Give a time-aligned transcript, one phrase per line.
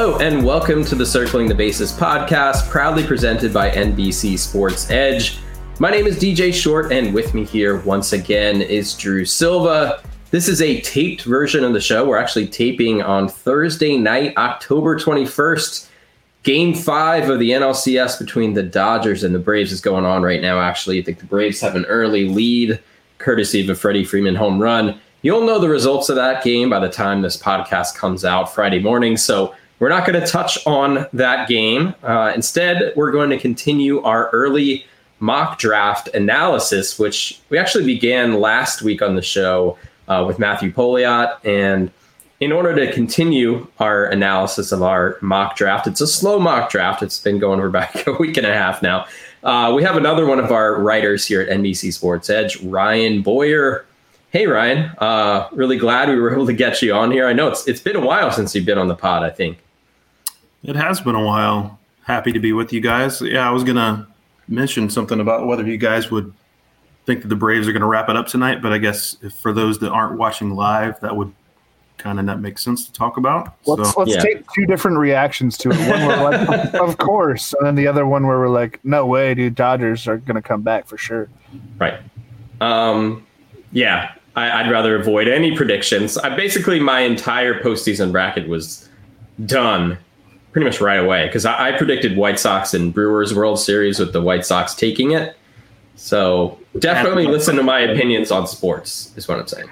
[0.00, 5.40] Hello, and welcome to the Circling the Bases podcast, proudly presented by NBC Sports Edge.
[5.80, 10.00] My name is DJ Short, and with me here once again is Drew Silva.
[10.30, 12.06] This is a taped version of the show.
[12.06, 15.88] We're actually taping on Thursday night, October 21st.
[16.44, 20.40] Game five of the NLCS between the Dodgers and the Braves is going on right
[20.40, 21.00] now, actually.
[21.00, 22.78] I think the Braves have an early lead,
[23.18, 25.00] courtesy of a Freddie Freeman home run.
[25.22, 28.78] You'll know the results of that game by the time this podcast comes out Friday
[28.78, 29.16] morning.
[29.16, 31.94] So we're not going to touch on that game.
[32.02, 34.84] Uh, instead, we're going to continue our early
[35.20, 40.72] mock draft analysis, which we actually began last week on the show uh, with Matthew
[40.72, 41.44] Pouliot.
[41.44, 41.90] And
[42.40, 47.02] in order to continue our analysis of our mock draft, it's a slow mock draft.
[47.02, 49.06] It's been going for about a week and a half now.
[49.44, 53.84] Uh, we have another one of our writers here at NBC Sports Edge, Ryan Boyer.
[54.30, 57.26] Hey Ryan, uh, really glad we were able to get you on here.
[57.26, 59.22] I know it's it's been a while since you've been on the pod.
[59.22, 59.58] I think.
[60.62, 61.78] It has been a while.
[62.02, 63.20] Happy to be with you guys.
[63.20, 64.06] Yeah, I was gonna
[64.48, 66.32] mention something about whether you guys would
[67.08, 69.32] think that the Braves are going to wrap it up tonight, but I guess if
[69.32, 71.32] for those that aren't watching live, that would
[71.96, 73.56] kind of not make sense to talk about.
[73.66, 74.00] Let's so.
[74.00, 74.20] let's yeah.
[74.20, 75.78] take two different reactions to it.
[75.88, 79.34] One where like, of course, and then the other one where we're like, no way,
[79.34, 81.28] dude, Dodgers are going to come back for sure.
[81.78, 81.98] Right.
[82.60, 83.26] Um.
[83.72, 86.16] Yeah, I, would rather avoid any predictions.
[86.16, 88.88] I basically my entire postseason bracket was
[89.44, 89.98] done
[90.52, 94.12] pretty much right away because I, I, predicted White Sox and Brewers World Series with
[94.12, 95.36] the White Sox taking it.
[95.96, 99.68] So definitely listen to my opinions on sports is what I'm saying.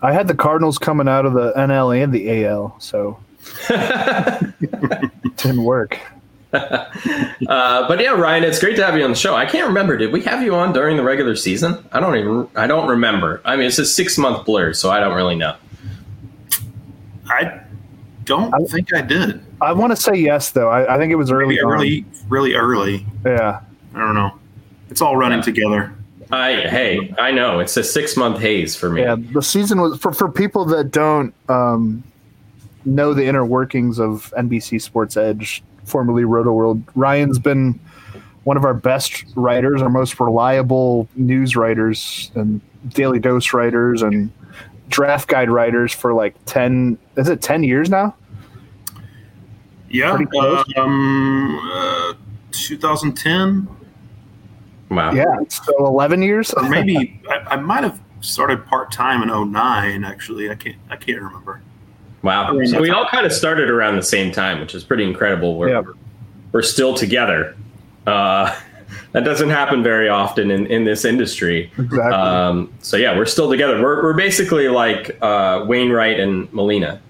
[0.00, 3.18] I had the Cardinals coming out of the NL and the AL, so
[3.68, 5.98] it didn't work.
[6.52, 9.34] uh, but yeah, Ryan, it's great to have you on the show.
[9.34, 9.98] I can't remember.
[9.98, 11.84] Did we have you on during the regular season?
[11.92, 12.48] I don't even.
[12.54, 13.42] I don't remember.
[13.44, 15.56] I mean, it's a six month blur, so I don't really know.
[17.26, 17.60] I
[18.28, 19.40] don't I, think I did.
[19.60, 20.68] I want to say yes, though.
[20.68, 23.04] I, I think it was early, really, really early.
[23.24, 23.60] Yeah.
[23.94, 24.38] I don't know.
[24.90, 25.44] It's all running yeah.
[25.44, 25.94] together.
[26.30, 29.00] I hey, I know it's a six month haze for me.
[29.00, 32.04] Yeah, the season was for for people that don't um,
[32.84, 36.82] know the inner workings of NBC Sports Edge, formerly Rotoworld.
[36.94, 37.80] Ryan's been
[38.44, 44.30] one of our best writers, our most reliable news writers, and daily dose writers, and
[44.88, 48.14] draft guide writers for like 10 is it 10 years now?
[49.88, 50.18] Yeah
[50.76, 52.14] um uh,
[52.50, 53.68] 2010
[54.90, 55.12] wow.
[55.12, 56.52] Yeah so 11 years.
[56.52, 60.50] Or maybe I, I might have started part-time in 09 actually.
[60.50, 61.62] I can't i can't remember.
[62.22, 62.64] Wow.
[62.64, 65.56] So we all kind of started around the same time which is pretty incredible.
[65.56, 65.82] We're, yeah.
[66.52, 67.56] we're still together.
[68.06, 68.58] Uh
[69.12, 71.70] that doesn't happen very often in, in this industry.
[71.78, 72.12] Exactly.
[72.12, 73.80] Um, so yeah, we're still together.
[73.80, 77.00] We're, we're basically like uh, Wainwright and Molina,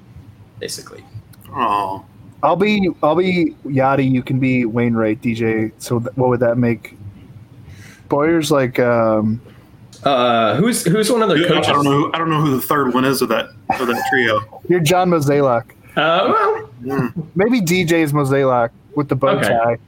[0.61, 1.05] basically.
[1.51, 2.05] Oh,
[2.43, 4.11] I'll be I'll be Yadi.
[4.11, 5.73] You can be Wainwright, DJ.
[5.79, 6.97] So th- what would that make?
[8.09, 8.79] Boyer's like.
[8.79, 9.41] Um,
[10.05, 11.69] uh, who's who's one of the coaches?
[11.69, 11.91] I don't know.
[11.91, 13.47] Who, I don't know who the third one is of that
[13.81, 14.63] of that trio.
[14.69, 15.73] You're John Mozeliak.
[15.97, 17.27] Uh, well, mm.
[17.35, 19.49] maybe DJ's Mozeliak with the bow okay.
[19.49, 19.79] tie.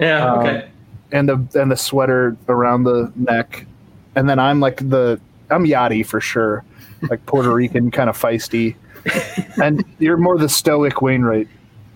[0.00, 0.34] Yeah.
[0.34, 0.69] Okay.
[1.12, 3.66] And the and the sweater around the neck,
[4.14, 5.20] and then I'm like the
[5.50, 6.64] I'm Yadi for sure,
[7.08, 8.76] like Puerto Rican kind of feisty,
[9.62, 11.48] and you're more the stoic Wainwright,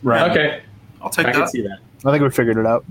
[0.03, 0.31] right?
[0.31, 0.63] Okay,
[1.01, 1.37] I'll take that.
[1.37, 1.45] I that.
[1.45, 1.79] can see that.
[2.05, 2.85] I think we figured it out.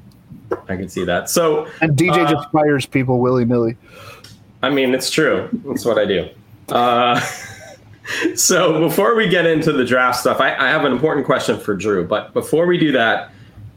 [0.69, 1.29] I can see that.
[1.29, 3.77] So and DJ uh, just fires people willy nilly.
[4.61, 5.49] I mean, it's true.
[5.65, 6.29] That's what I do.
[6.69, 7.19] Uh,
[8.35, 11.75] so before we get into the draft stuff, I, I have an important question for
[11.75, 12.05] Drew.
[12.05, 13.31] But before we do that,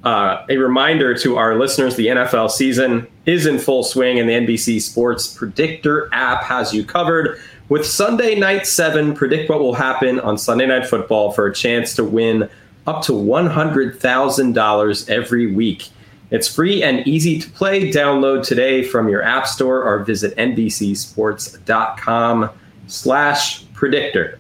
[0.07, 4.35] uh, a reminder to our listeners the NFL season is in full swing, and the
[4.35, 10.21] NBC Sports Predictor app has you covered With Sunday Night 7, predict what will happen
[10.21, 12.49] on Sunday Night Football for a chance to win
[12.87, 15.89] up to $100,000 every week.
[16.31, 17.91] It's free and easy to play.
[17.91, 22.51] Download today from your app store or visit nbcsports.com
[22.87, 24.39] slash predictor.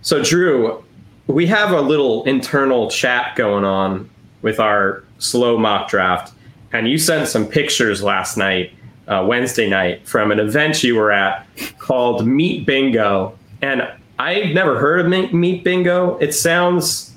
[0.00, 0.82] So, Drew,
[1.26, 4.08] we have a little internal chat going on
[4.46, 6.32] with our slow mock draft,
[6.72, 8.72] and you sent some pictures last night,
[9.08, 11.44] uh, Wednesday night, from an event you were at
[11.78, 13.36] called Meat Bingo.
[13.60, 13.82] And
[14.20, 16.16] I've never heard of Meat Bingo.
[16.18, 17.12] It sounds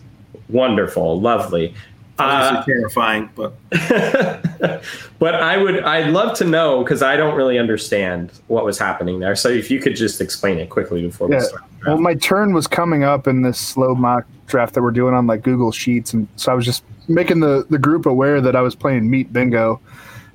[0.50, 1.76] wonderful, lovely.
[2.18, 3.54] Uh, terrifying, but
[5.20, 9.20] but I would I'd love to know because I don't really understand what was happening
[9.20, 9.36] there.
[9.36, 11.38] So if you could just explain it quickly before yeah.
[11.38, 11.64] we start.
[11.86, 15.28] Well, my turn was coming up in this slow mock draft that we're doing on
[15.28, 18.62] like Google Sheets, and so I was just making the the group aware that I
[18.62, 19.80] was playing Meat Bingo,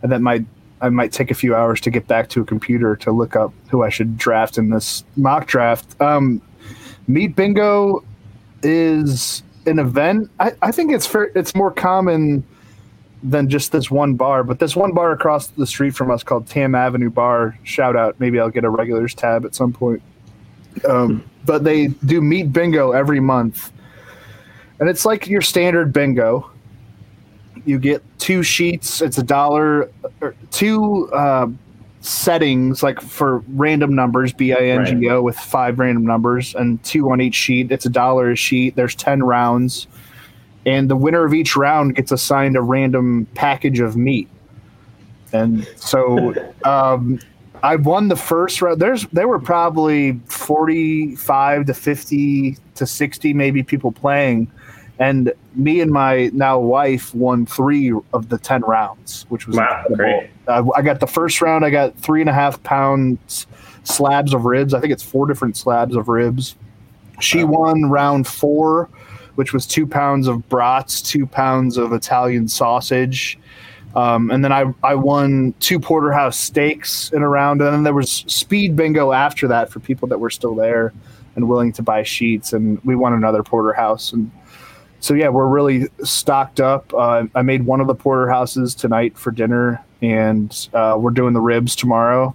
[0.03, 0.45] and that might
[0.81, 3.53] I might take a few hours to get back to a computer to look up
[3.69, 6.01] who I should draft in this mock draft.
[6.01, 6.43] Um,
[7.07, 8.05] Meat Bingo
[8.63, 10.31] is an event.
[10.41, 12.45] I, I think it's fair, it's more common
[13.23, 16.47] than just this one bar, but this one bar across the street from us called
[16.47, 17.59] Tam Avenue Bar.
[17.65, 18.21] Shout out.
[18.21, 20.03] Maybe I'll get a regulars tab at some point.
[20.87, 23.73] Um, but they do meat bingo every month,
[24.81, 26.51] and it's like your standard bingo.
[27.65, 29.01] You get two sheets.
[29.01, 29.91] It's a dollar.
[30.51, 31.49] Two uh,
[32.05, 35.19] settings like for random numbers b-i-n-g-o right.
[35.21, 38.95] with five random numbers and two on each sheet it's a dollar a sheet there's
[38.95, 39.87] 10 rounds
[40.67, 44.29] and the winner of each round gets assigned a random package of meat
[45.33, 46.35] and so
[46.65, 47.19] um,
[47.63, 53.63] i won the first round there's there were probably 45 to 50 to 60 maybe
[53.63, 54.51] people playing
[54.99, 59.85] and me and my now wife won three of the 10 rounds which was wow,
[59.95, 60.31] great.
[60.47, 61.65] Uh, I got the first round.
[61.65, 63.47] I got three and a half pounds
[63.85, 64.75] slabs of ribs.
[64.75, 66.57] I think it's four different slabs of ribs.
[67.21, 67.61] She wow.
[67.61, 68.89] won round four,
[69.37, 73.39] which was two pounds of brats, two pounds of Italian sausage.
[73.95, 77.61] Um, and then I, I won two porterhouse steaks in a round.
[77.61, 80.93] And then there was speed bingo after that for people that were still there
[81.37, 82.53] and willing to buy sheets.
[82.53, 84.13] And we won another porterhouse.
[84.13, 84.33] And
[85.05, 86.95] so, yeah, we're really stocked up.
[86.95, 91.43] Uh, I made one of the porterhouses tonight for dinner and uh, we're doing the
[91.43, 92.35] ribs tomorrow.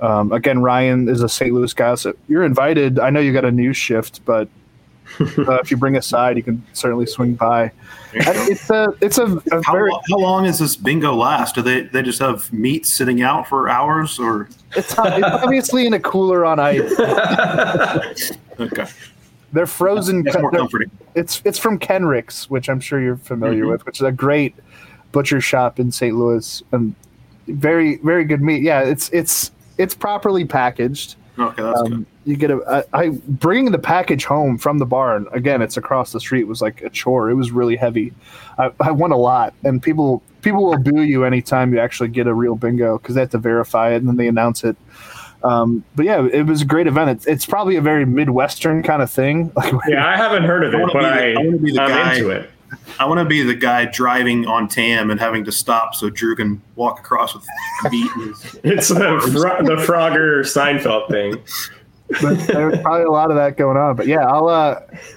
[0.00, 1.52] Um, again, Ryan is a St.
[1.52, 2.98] Louis guy, so you're invited.
[2.98, 4.48] I know you got a new shift, but
[5.20, 7.70] uh, if you bring a side, you can certainly swing by.
[8.12, 11.54] It's a, it's a, a how, very, how long does this bingo last?
[11.54, 15.92] Do they they just have meat sitting out for hours, or it's, it's obviously in
[15.92, 16.92] a cooler on ice.
[18.60, 18.86] okay,
[19.52, 20.26] they're frozen.
[20.26, 20.90] It's more comforting.
[21.14, 23.72] It's it's from Kenrick's, which I'm sure you're familiar mm-hmm.
[23.72, 24.54] with, which is a great
[25.12, 26.16] butcher shop in St.
[26.16, 26.62] Louis.
[26.72, 26.94] and
[27.48, 28.62] very very good meat.
[28.62, 31.16] Yeah, it's it's it's properly packaged.
[31.38, 32.06] Okay, that's um, good.
[32.26, 35.26] You get a I, I bringing the package home from the barn.
[35.32, 36.44] Again, it's across the street.
[36.44, 37.30] Was like a chore.
[37.30, 38.12] It was really heavy.
[38.58, 42.26] I, I won a lot, and people people will boo you anytime you actually get
[42.26, 44.76] a real bingo because they have to verify it and then they announce it.
[45.42, 47.10] Um, but yeah, it was a great event.
[47.10, 49.52] It's, it's probably a very midwestern kind of thing.
[49.60, 52.30] Like, yeah, I haven't heard of it, I but I, I, I am guy, into
[52.30, 52.50] it.
[52.98, 56.34] I want to be the guy driving on Tam and having to stop so Drew
[56.34, 57.46] can walk across with
[57.90, 58.10] beat.
[58.64, 61.42] it's the, fro- the Frogger Seinfeld thing.
[62.20, 63.96] but there's probably a lot of that going on.
[63.96, 64.48] But yeah, I'll.
[64.48, 64.80] Uh,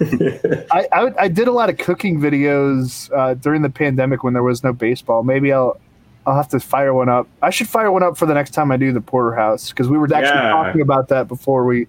[0.70, 4.44] I, I, I did a lot of cooking videos uh, during the pandemic when there
[4.44, 5.22] was no baseball.
[5.22, 5.80] Maybe I'll
[6.26, 7.28] I'll have to fire one up.
[7.42, 9.98] I should fire one up for the next time I do the porterhouse because we
[9.98, 10.50] were actually yeah.
[10.50, 11.86] talking about that before we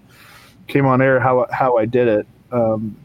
[0.67, 1.19] came on air.
[1.19, 2.27] How how I did it.
[2.51, 2.97] Um,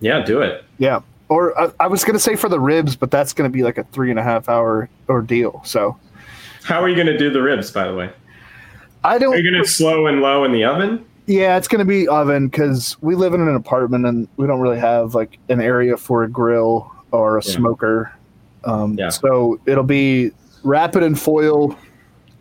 [0.00, 0.64] yeah, do it.
[0.78, 3.52] Yeah, or I, I was going to say for the ribs, but that's going to
[3.52, 5.62] be like a three and a half hour ordeal.
[5.64, 5.96] So,
[6.62, 7.70] how are you going to do the ribs?
[7.70, 8.10] By the way,
[9.02, 9.34] I don't.
[9.34, 11.04] Are you going to slow and low in the oven?
[11.26, 14.60] Yeah, it's going to be oven because we live in an apartment and we don't
[14.60, 17.52] really have like an area for a grill or a yeah.
[17.52, 18.12] smoker.
[18.64, 19.08] Um, yeah.
[19.08, 20.32] So it'll be
[20.64, 21.76] wrap it in foil,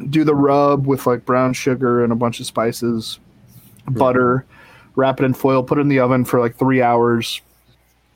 [0.09, 3.19] do the rub with like brown sugar and a bunch of spices,
[3.85, 3.97] mm-hmm.
[3.97, 4.45] butter,
[4.95, 7.41] wrap it in foil, put it in the oven for like three hours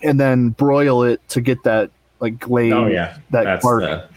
[0.04, 2.74] and then broil it to get that like glaze.
[2.74, 3.82] Oh yeah, that That's bark.
[3.82, 4.10] The,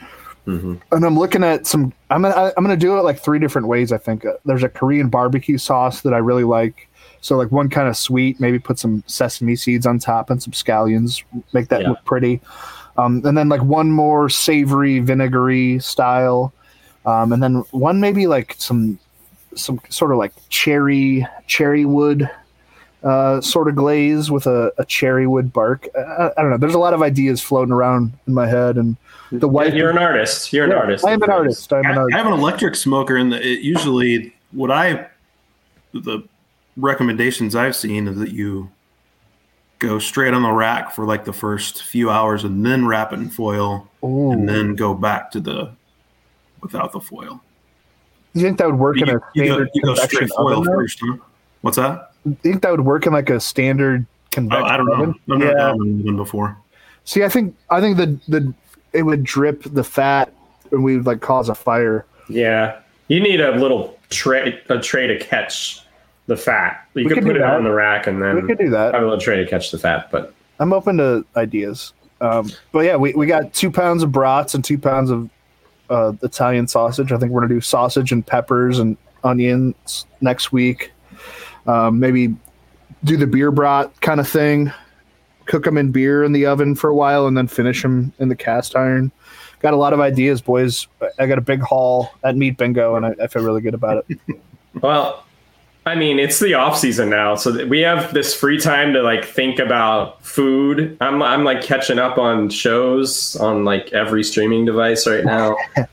[0.47, 0.75] mm-hmm.
[0.92, 1.92] And I'm looking at some.
[2.11, 3.92] I'm gonna I'm gonna do it like three different ways.
[3.92, 6.88] I think there's a Korean barbecue sauce that I really like.
[7.21, 10.52] So like one kind of sweet, maybe put some sesame seeds on top and some
[10.52, 11.88] scallions, make that yeah.
[11.88, 12.40] look pretty.
[12.99, 16.52] Um, and then like one more savory vinegary style,
[17.07, 18.99] um, and then one maybe like some
[19.55, 22.28] some sort of like cherry cherry wood
[23.05, 25.87] uh, sort of glaze with a, a cherry wood bark.
[25.97, 26.57] I, I, don't know.
[26.57, 28.97] There's a lot of ideas floating around in my head, and
[29.31, 29.75] the white.
[29.75, 30.52] You're an artist.
[30.52, 31.05] You're an yeah, artist.
[31.05, 31.73] I am an artist.
[31.73, 32.14] I'm I, an artist.
[32.14, 35.07] I have an electric smoker, and it usually what I
[35.93, 36.23] the
[36.76, 38.71] recommendations I've seen is that you
[39.78, 43.18] go straight on the rack for like the first few hours and then wrap it
[43.18, 44.32] in foil Ooh.
[44.32, 45.73] and then go back to the
[46.61, 47.40] without the foil.
[48.35, 50.58] you think that would work You, in a you go, standard you go straight foil
[50.61, 50.73] oven?
[50.75, 51.16] first, huh?
[51.61, 52.12] What's that?
[52.25, 54.92] You think that would work in like a standard Oh, convection I don't know.
[54.94, 55.14] oven?
[55.30, 55.58] I've never Yeah.
[55.68, 56.56] done one before.
[57.04, 58.52] See, I think I think the the
[58.92, 60.32] it would drip the fat
[60.70, 62.04] and we would like cause a fire.
[62.28, 65.80] Yeah, you need a little tray, a tray to catch
[66.28, 66.87] the fat.
[66.94, 67.54] You We could could put it that.
[67.54, 68.92] on the rack and then We could do that.
[68.94, 70.11] little tray to catch the fat.
[70.12, 71.92] But I'm open to ideas.
[72.20, 75.28] Um, but yeah, we, we got two pounds of brats and two pounds of
[75.90, 77.11] uh, Italian sausage.
[77.12, 80.92] I think we're gonna do sausage and peppers and onions next week.
[81.66, 82.35] Um, maybe
[83.04, 84.73] do the beer brat kind of thing.
[85.47, 88.28] Cook them in beer in the oven for a while and then finish them in
[88.28, 89.11] the cast iron.
[89.61, 90.87] Got a lot of ideas, boys.
[91.18, 94.04] I got a big haul at Meat Bingo, and I, I feel really good about
[94.08, 94.18] it.
[94.82, 95.25] well,
[95.88, 99.25] I mean, it's the off season now, so we have this free time to like
[99.25, 100.97] think about food.
[101.00, 105.57] I'm I'm like catching up on shows on like every streaming device right now.
[105.76, 105.87] yeah,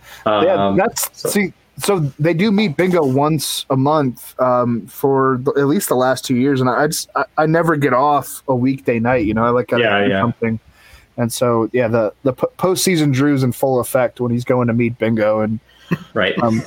[0.68, 1.54] Um, that's so- see.
[1.78, 6.24] So they do meat bingo once a month um, for the, at least the last
[6.24, 9.26] two years, and I just I, I never get off a weekday night.
[9.26, 10.22] You know, I like gotta Yeah, do yeah.
[10.22, 10.60] something.
[11.18, 14.98] And so yeah, the the postseason Drew's in full effect when he's going to meat
[14.98, 15.60] bingo and
[16.14, 16.38] right.
[16.42, 16.62] um,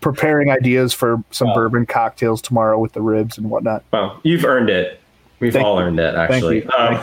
[0.00, 1.54] preparing ideas for some Wow.
[1.54, 3.82] bourbon cocktails tomorrow with the ribs and whatnot.
[3.92, 5.00] Well, you've earned it.
[5.40, 5.86] We've Thank all you.
[5.86, 6.64] earned it, actually.
[6.66, 6.94] Um,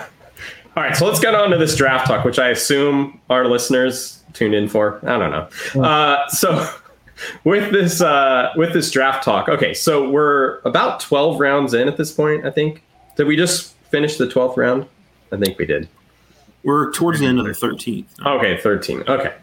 [0.75, 4.23] all right, so let's get on to this draft talk, which I assume our listeners
[4.33, 4.99] tuned in for.
[5.03, 5.31] I don't
[5.75, 5.83] know.
[5.83, 6.67] Uh, so,
[7.43, 11.97] with this uh, with this draft talk, okay, so we're about twelve rounds in at
[11.97, 12.45] this point.
[12.45, 12.83] I think.
[13.15, 14.87] Did we just finish the twelfth round?
[15.31, 15.87] I think we did.
[16.63, 18.05] We're towards the end of the 13th.
[18.25, 19.03] Okay, 13.
[19.07, 19.33] Okay.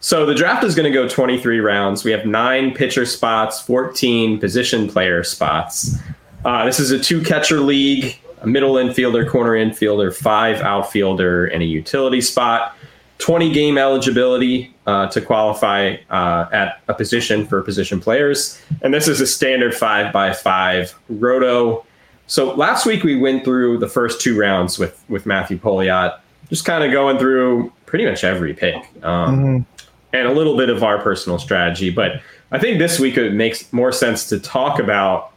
[0.00, 2.04] So the draft is going to go 23 rounds.
[2.04, 5.96] We have nine pitcher spots, 14 position player spots.
[6.44, 11.62] Uh, this is a two catcher league, a middle infielder, corner infielder, five outfielder, and
[11.62, 12.76] a utility spot.
[13.18, 18.60] 20 game eligibility uh, to qualify uh, at a position for position players.
[18.80, 21.84] And this is a standard five by five roto.
[22.26, 26.18] So last week we went through the first two rounds with, with Matthew Pouliot,
[26.50, 28.76] just kind of going through pretty much every pick.
[29.02, 29.66] Um,
[30.12, 31.90] and a little bit of our personal strategy.
[31.90, 35.32] But I think this week it makes more sense to talk about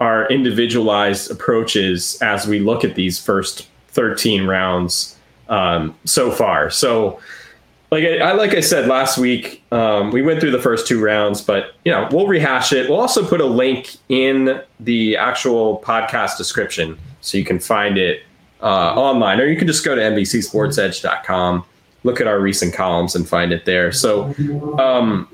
[0.00, 5.16] our individualized approaches as we look at these first 13 rounds
[5.48, 6.70] um, so far.
[6.70, 7.20] So,
[7.90, 11.02] like I, I like I said last week, um, we went through the first two
[11.02, 12.88] rounds, but you know we'll rehash it.
[12.88, 18.22] We'll also put a link in the actual podcast description so you can find it
[18.62, 21.64] uh, online, or you can just go to NBCSportsEdge.com,
[22.04, 23.92] look at our recent columns, and find it there.
[23.92, 24.34] So,
[24.78, 25.28] um,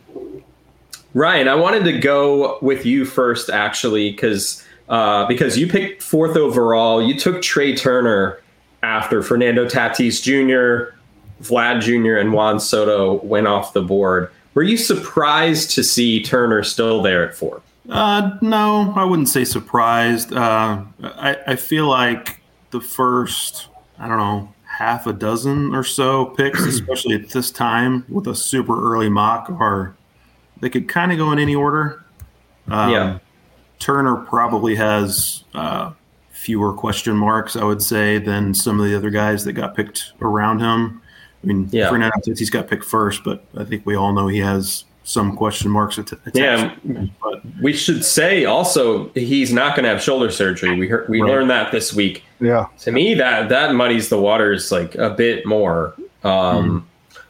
[1.14, 6.36] Ryan, I wanted to go with you first, actually, because uh, because you picked fourth
[6.36, 7.02] overall.
[7.02, 8.38] You took Trea Turner
[8.82, 10.94] after Fernando Tatis Jr.,
[11.42, 14.30] Vlad Jr., and Juan Soto went off the board.
[14.52, 17.62] Were you surprised to see Turner still there at four?
[17.88, 20.32] Uh, no, I wouldn't say surprised.
[20.32, 22.40] Uh, I, I feel like
[22.74, 23.68] the first,
[24.00, 28.34] I don't know, half a dozen or so picks, especially at this time with a
[28.34, 29.94] super early mock, are
[30.60, 32.04] they could kind of go in any order.
[32.68, 33.18] Um, Yeah.
[33.78, 35.92] Turner probably has uh,
[36.30, 40.12] fewer question marks, I would say, than some of the other guys that got picked
[40.20, 41.00] around him.
[41.42, 41.90] I mean, Yeah.
[41.90, 45.70] Fernando Tatis got picked first, but I think we all know he has some question
[45.70, 46.37] marks att- attached.
[46.37, 46.75] Yeah.
[47.23, 50.76] But We should say also he's not going to have shoulder surgery.
[50.78, 51.30] We heard, we Right.
[51.30, 52.25] learned that this week.
[52.40, 52.66] Yeah.
[52.80, 55.94] to me that that muddies the waters like a bit more
[56.25, 56.87] um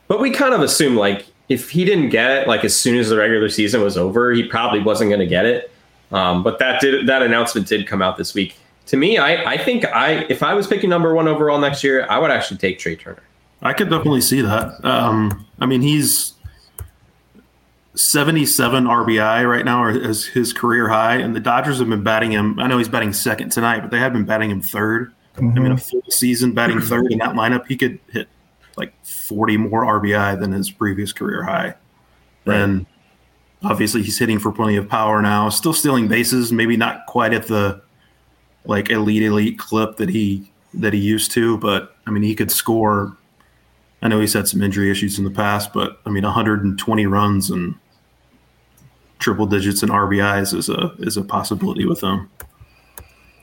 [0.09, 3.11] but we kind of assume like if he didn't get it like as soon as
[3.11, 5.71] the regular season was over he probably wasn't going to get it
[6.11, 9.57] um but that did that announcement did come out this week to me i i
[9.57, 12.79] think i if i was picking number one overall next year i would actually take
[12.79, 13.23] trea turner
[13.63, 14.85] I could definitely see that.
[14.85, 16.34] Um, I mean, he's
[17.95, 22.33] 77 RBI right now, or is his career high, and the Dodgers have been batting
[22.33, 22.59] him.
[22.59, 25.57] I know he's batting second tonight, but they have been batting him 3rd I mean,
[25.57, 25.77] a mm-hmm.
[25.77, 28.29] full season batting third in that lineup, he could hit
[28.77, 31.75] like 40 more RBI than his previous career high.
[32.47, 32.87] And
[33.63, 35.49] obviously, he's hitting for plenty of power now.
[35.49, 37.83] Still stealing bases, maybe not quite at the
[38.67, 42.51] like elite elite clip that he that he used to, but I mean, he could
[42.51, 43.17] score
[44.03, 47.51] I know he's had some injury issues in the past, but I mean, 120 runs
[47.51, 47.75] and
[49.19, 52.31] triple digits in RBIs is a is a possibility with him.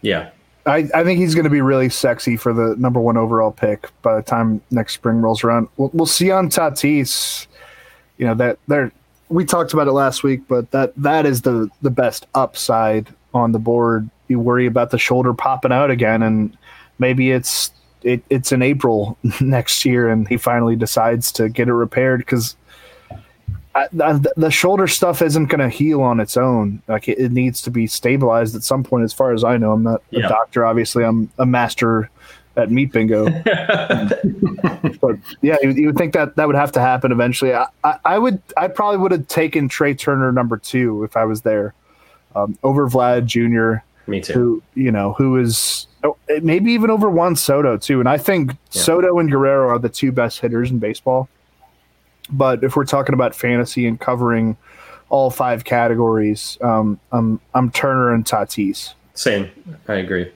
[0.01, 0.30] yeah
[0.66, 3.90] I, I think he's going to be really sexy for the number one overall pick
[4.04, 5.70] by the time next spring rolls around.
[5.78, 7.48] We'll, we'll see on Tatis.
[8.18, 8.92] You know that there
[9.30, 13.54] we talked about it last week, but that that is the the best upside on
[13.54, 14.10] the board.
[14.28, 16.56] you worry about the shoulder popping out again, and
[17.00, 17.72] maybe it's
[18.04, 22.56] it, it's in April next year, and he finally decides to get it repaired because
[23.74, 26.82] the, the shoulder stuff isn't going to heal on its own.
[26.88, 29.04] Like it, it, needs to be stabilized at some point.
[29.04, 30.25] As far as I know, I'm not yeah.
[30.25, 30.66] a doctor.
[30.66, 32.10] Obviously, I'm a master
[32.58, 33.25] at meat bingo.
[35.01, 37.54] but yeah, you, you, would think that that would have to happen eventually.
[37.54, 41.25] I, I, I, would, I probably would have taken Trea Turner number two if I
[41.25, 41.74] was there
[42.36, 43.84] um, over Vlad Jr.
[44.10, 44.34] Me too.
[44.34, 48.00] Who you know who is oh, maybe even over Juan Soto too.
[48.00, 48.82] And I think yeah.
[48.82, 51.30] Soto and Guerrero are the two best hitters in baseball.
[52.32, 54.58] But if we're talking about fantasy and covering
[55.10, 58.94] all five categories, um, I'm I'm Turner and Tatis.
[59.14, 59.50] Same,
[59.88, 60.32] I agree.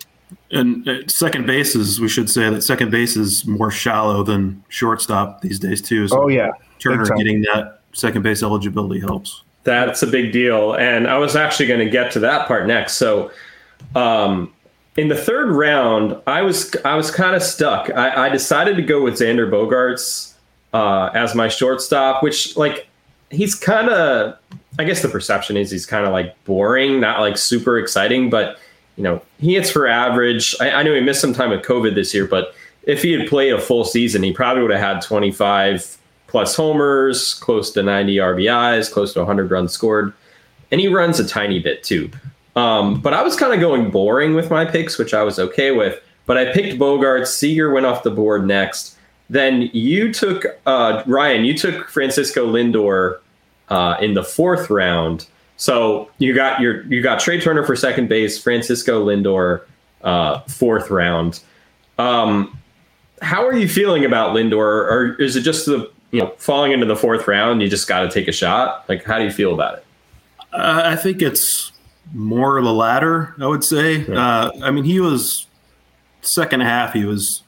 [0.51, 4.63] And uh, second base is we should say that second base is more shallow than
[4.69, 6.07] shortstop these days too.
[6.07, 9.43] So oh yeah, Turner getting that second base eligibility helps.
[9.63, 12.93] That's a big deal, and I was actually going to get to that part next.
[12.93, 13.31] So,
[13.95, 14.53] um,
[14.95, 17.89] in the third round, I was I was kind of stuck.
[17.89, 20.34] I, I decided to go with Xander Bogaerts
[20.75, 22.85] uh, as my shortstop, which like
[23.29, 24.37] he's kind of,
[24.77, 28.59] I guess the perception is he's kind of like boring, not like super exciting, but
[28.97, 30.53] you know, he hits for average.
[30.59, 32.53] I, I know he missed some time with COVID this year, but
[32.83, 37.35] if he had played a full season, he probably would have had 25 plus homers,
[37.35, 40.11] close to 90 RBIs, close to 100 runs scored.
[40.71, 42.11] And he runs a tiny bit too.
[42.57, 45.71] Um, but I was kind of going boring with my picks, which I was okay
[45.71, 46.01] with.
[46.25, 47.29] But I picked Bogart.
[47.29, 48.94] Seager went off the board next.
[49.29, 51.45] Then you took uh, Ryan.
[51.45, 53.19] You took Francisco Lindor
[53.69, 55.27] uh, in the fourth round.
[55.57, 59.61] So you got your you got Trea Turner for second base, Francisco Lindor
[60.03, 61.41] uh, fourth round.
[61.97, 62.57] Um,
[63.21, 66.85] how are you feeling about Lindor, or is it just the you know falling into
[66.85, 67.61] the fourth round?
[67.61, 68.87] You just got to take a shot.
[68.87, 69.85] Like, how do you feel about it?
[70.53, 71.71] Uh, I think it's
[72.13, 73.33] more the latter.
[73.39, 73.97] I would say.
[73.97, 74.15] Yeah.
[74.19, 75.47] Uh, I mean, he was
[76.21, 76.93] second half.
[76.93, 77.41] He was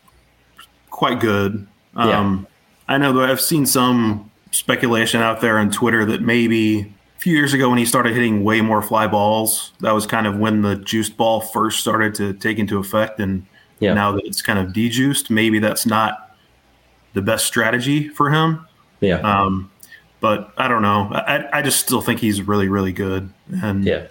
[0.98, 1.68] quite good.
[1.96, 2.48] Um,
[2.90, 2.96] yeah.
[2.96, 7.36] I know that I've seen some speculation out there on Twitter that maybe a few
[7.36, 10.64] years ago when he started hitting way more fly balls, that was kind of when
[10.64, 13.20] the juiced ball first started to take into effect.
[13.20, 13.46] And
[13.80, 13.94] yeah.
[13.94, 16.36] now that it's kind of dejuiced, maybe that's not
[17.14, 18.66] the best strategy for him.
[19.00, 19.20] Yeah.
[19.20, 19.70] Um,
[20.20, 21.12] but I don't know.
[21.14, 23.32] I, I just still think he's really, really good.
[23.62, 24.08] And yeah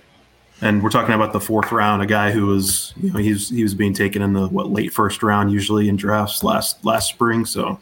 [0.62, 3.62] and we're talking about the fourth round, a guy who was, you know, he's he
[3.62, 7.44] was being taken in the what late first round usually in drafts last last spring.
[7.44, 7.78] So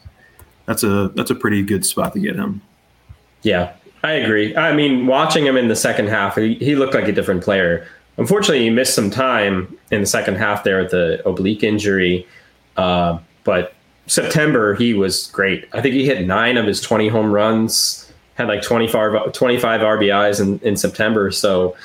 [0.65, 2.61] that's a that's a pretty good spot to get him.
[3.43, 4.55] Yeah, I agree.
[4.55, 7.87] I mean, watching him in the second half, he, he looked like a different player.
[8.17, 12.27] Unfortunately, he missed some time in the second half there with the oblique injury.
[12.75, 13.73] Uh, but
[14.07, 15.67] September, he was great.
[15.73, 20.41] I think he hit nine of his 20 home runs, had like 25, 25 RBIs
[20.41, 21.31] in, in September.
[21.31, 21.75] So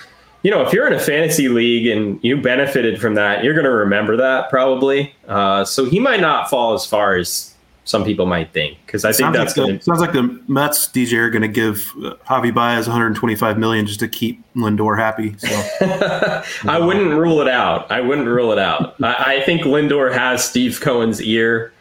[0.42, 3.64] you know, if you're in a fantasy league and you benefited from that, you're going
[3.64, 5.14] to remember that probably.
[5.29, 9.09] Uh, so he might not fall as far as some people might think because I
[9.09, 11.92] think sounds that's like going to sounds like the Mets DJ are going to give
[11.98, 15.37] uh, Javi Baez 125 million just to keep Lindor happy.
[15.38, 15.48] So
[16.70, 17.90] I wouldn't rule it out.
[17.90, 18.94] I wouldn't rule it out.
[19.03, 21.72] I, I think Lindor has Steve Cohen's ear,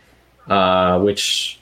[0.48, 1.60] uh, which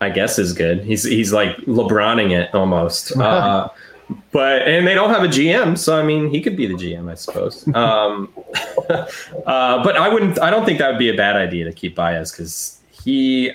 [0.00, 0.84] I guess is good.
[0.84, 3.16] He's he's like LeBroning it almost.
[3.16, 3.68] Uh,
[4.30, 7.10] but and they don't have a GM, so I mean, he could be the GM,
[7.10, 7.66] I suppose.
[7.74, 8.32] Um,
[8.90, 10.40] uh, but I wouldn't.
[10.40, 13.52] I don't think that would be a bad idea to keep Baez because he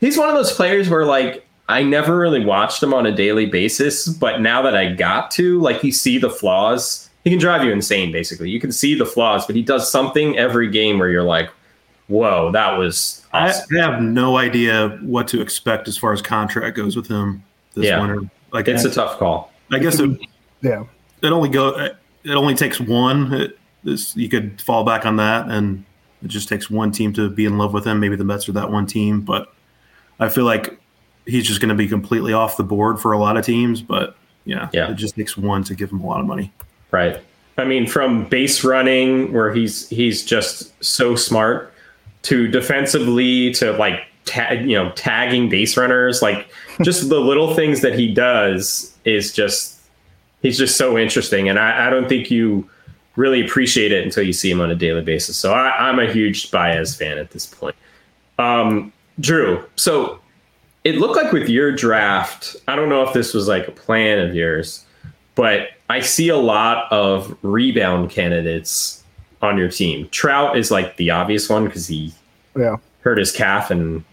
[0.00, 3.46] he's one of those players where like I never really watched him on a daily
[3.46, 7.10] basis, but now that I got to, like, you see the flaws.
[7.24, 8.12] He can drive you insane.
[8.12, 11.50] Basically, you can see the flaws, but he does something every game where you're like,
[12.06, 13.76] "Whoa, that was." Awesome.
[13.76, 17.42] I have no idea what to expect as far as contract goes with him
[17.74, 18.00] this yeah.
[18.00, 18.30] winter.
[18.52, 19.52] Like, it's I, a tough call.
[19.72, 20.20] I guess it,
[20.62, 20.84] yeah,
[21.22, 21.70] it only go
[22.26, 23.32] it only takes one.
[23.32, 25.84] It, this, you could fall back on that, and
[26.22, 28.00] it just takes one team to be in love with him.
[28.00, 29.54] Maybe the Mets are that one team, but
[30.18, 30.78] I feel like
[31.24, 33.80] he's just going to be completely off the board for a lot of teams.
[33.82, 36.52] But yeah, yeah, it just takes one to give him a lot of money.
[36.90, 37.20] Right.
[37.58, 41.72] I mean, from base running, where he's he's just so smart,
[42.22, 46.48] to defensively, to like tag, you know, tagging base runners, like
[46.82, 49.80] just the little things that he does is just
[50.42, 52.68] he's just so interesting, and I, I don't think you
[53.16, 55.38] really appreciate it until you see him on a daily basis.
[55.38, 57.74] So I, am a huge Baez fan at this point.
[58.38, 60.20] Um, Drew, so
[60.84, 64.18] it looked like with your draft, I don't know if this was like a plan
[64.18, 64.84] of yours,
[65.34, 69.02] but I see a lot of rebound candidates
[69.40, 70.08] on your team.
[70.10, 72.12] Trout is like the obvious one because he
[72.56, 72.76] yeah.
[73.00, 74.04] hurt his calf and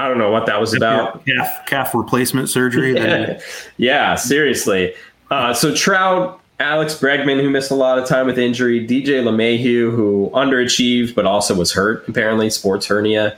[0.00, 1.26] I don't know what that was about.
[1.26, 2.94] Calf, calf replacement surgery.
[2.94, 3.38] yeah.
[3.76, 4.94] yeah, seriously.
[5.30, 9.94] Uh, so Trout Alex Bregman, who missed a lot of time with injury, DJ LeMahieu,
[9.94, 13.36] who underachieved but also was hurt, apparently, sports hernia.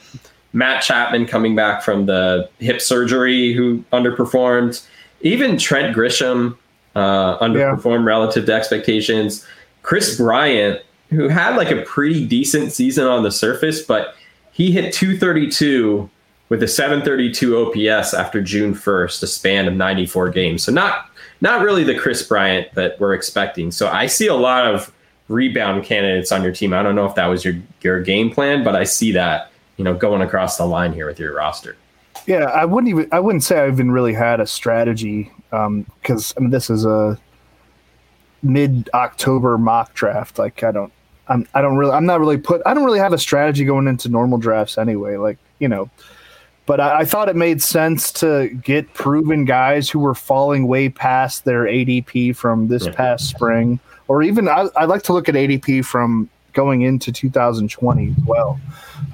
[0.53, 4.87] Matt Chapman coming back from the hip surgery, who underperformed.
[5.23, 6.57] Even Trent Grisham
[6.95, 8.07] uh, underperformed yeah.
[8.07, 9.45] relative to expectations.
[9.83, 14.15] Kris Bryant, who had like a pretty decent season on the surface, but
[14.53, 16.09] he hit 232
[16.53, 20.63] with a 732 OPS after June 1st, a span of 94 games.
[20.63, 21.09] So not
[21.41, 23.71] not really the Kris Bryant that we're expecting.
[23.71, 24.93] So I see a lot of
[25.29, 26.75] rebound candidates on your team.
[26.75, 29.85] I don't know if that was your your game plan, but I see that you
[29.85, 31.75] know going across the line here with your roster.
[32.27, 36.13] Yeah, I wouldn't even I wouldn't say I even really had a strategy um, I
[36.39, 37.19] mean this is a
[38.43, 40.39] mid October mock draft.
[40.39, 40.93] Like I don't
[41.29, 43.89] I'm I don't really I'm not really put I don't really have a strategy going
[43.89, 45.17] into normal drafts anyway.
[45.17, 45.89] Like you know
[46.67, 50.89] but I, I, thought it made sense to get proven guys who were falling way
[50.89, 52.93] past their ADP from this yeah.
[52.93, 58.09] past spring, or even I, I like to look at ADP from going into 2020
[58.11, 58.61] as well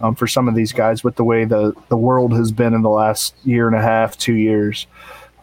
[0.00, 2.82] um, for some of these guys with the way the, the world has been in
[2.82, 4.86] the last year and a half, two years.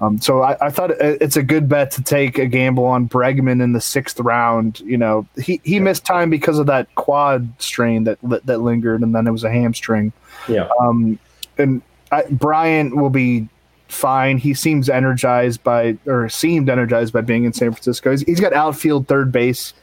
[0.02, 3.63] Um, so I, I, thought it's a good bet to take a gamble on Bregman
[3.63, 4.82] in the sixth round.
[4.82, 9.15] You know, he, he missed time because of that quad strain that that lingered, and
[9.15, 10.12] then it was a hamstring.
[10.50, 10.68] Yeah.
[10.82, 11.18] Um,
[11.58, 13.48] and I, Bryant will be
[13.88, 14.38] fine.
[14.38, 18.12] He seems energized by, or seemed energized by being in San Francisco.
[18.12, 19.74] he's, he's got outfield third base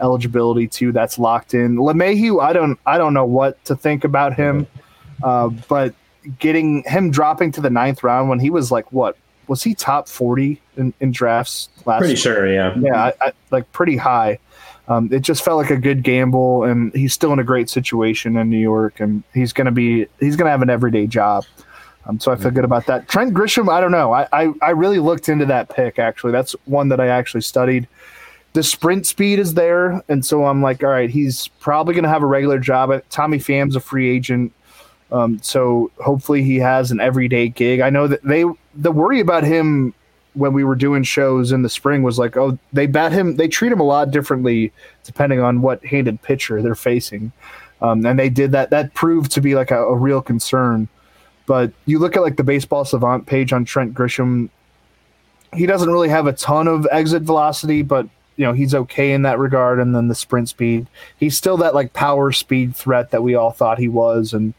[0.00, 0.92] eligibility too.
[0.92, 1.76] That's locked in.
[1.76, 4.66] LeMahieu, I don't, I don't know what to think about him,
[5.22, 5.94] uh, but
[6.38, 9.16] getting him dropping to the ninth round when he was like what
[9.48, 13.70] was he top 40 in, in drafts last pretty sure yeah yeah I, I, like
[13.72, 14.38] pretty high
[14.88, 18.36] um, it just felt like a good gamble and he's still in a great situation
[18.36, 21.44] in new york and he's going to be he's going to have an everyday job
[22.06, 23.08] um, so I feel good about that.
[23.08, 24.12] Trent Grisham, I don't know.
[24.12, 26.32] I, I, I really looked into that pick, actually.
[26.32, 27.86] That's one that I actually studied.
[28.54, 30.02] The sprint speed is there.
[30.08, 32.92] And so I'm like, all right, he's probably going to have a regular job.
[33.10, 34.52] Tommy Pham's a free agent.
[35.12, 37.80] Um, so hopefully he has an everyday gig.
[37.80, 39.94] I know that they, the worry about him
[40.34, 43.46] when we were doing shows in the spring was like, oh, they bat him, they
[43.46, 44.72] treat him a lot differently
[45.04, 47.30] depending on what handed pitcher they're facing.
[47.82, 48.70] Um, and they did that.
[48.70, 50.88] That proved to be like a, a real concern.
[51.46, 54.48] But you look at like the baseball savant page on Trent Grisham,
[55.54, 59.22] he doesn't really have a ton of exit velocity, but you know, he's okay in
[59.22, 59.78] that regard.
[59.78, 60.86] And then the sprint speed,
[61.18, 64.32] he's still that like power speed threat that we all thought he was.
[64.32, 64.54] And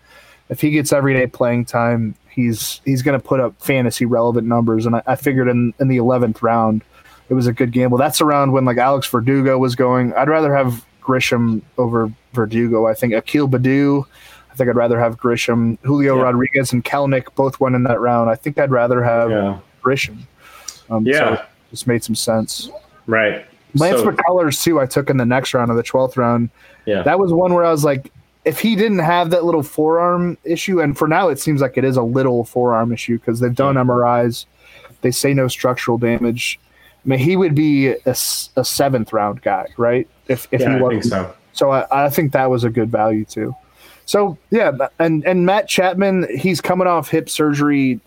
[0.49, 4.85] if he gets everyday playing time, he's he's going to put up fantasy relevant numbers.
[4.85, 6.83] And I, I figured in, in the 11th round,
[7.29, 7.97] it was a good gamble.
[7.97, 10.13] That's around when like Alex Verdugo was going.
[10.13, 12.87] I'd rather have Grisham over Verdugo.
[12.87, 14.05] I think Akil Baddoo
[14.53, 16.21] I think I'd rather have Grisham, Julio yeah.
[16.21, 18.29] Rodriguez, and Kelenic both went in that round.
[18.29, 19.59] I think I'd rather have yeah.
[19.81, 20.19] Grisham.
[20.91, 22.69] Um, yeah, so just made some sense.
[23.07, 23.45] Right.
[23.73, 24.79] Lance so, McCullers too.
[24.79, 26.51] I took in the next round of the twelfth round.
[26.85, 28.11] Yeah, that was one where I was like,
[28.45, 31.83] if he didn't have that little forearm issue, and for now it seems like it
[31.83, 34.45] is a little forearm issue because they've done MRIs,
[35.01, 36.59] they say no structural damage.
[37.03, 40.07] I mean, he would be a, a seventh round guy, right?
[40.27, 41.05] If if yeah, he wasn't.
[41.05, 41.35] so.
[41.53, 43.55] So I, I think that was a good value too.
[44.05, 47.99] So yeah, and and Matt Chapman, he's coming off hip surgery.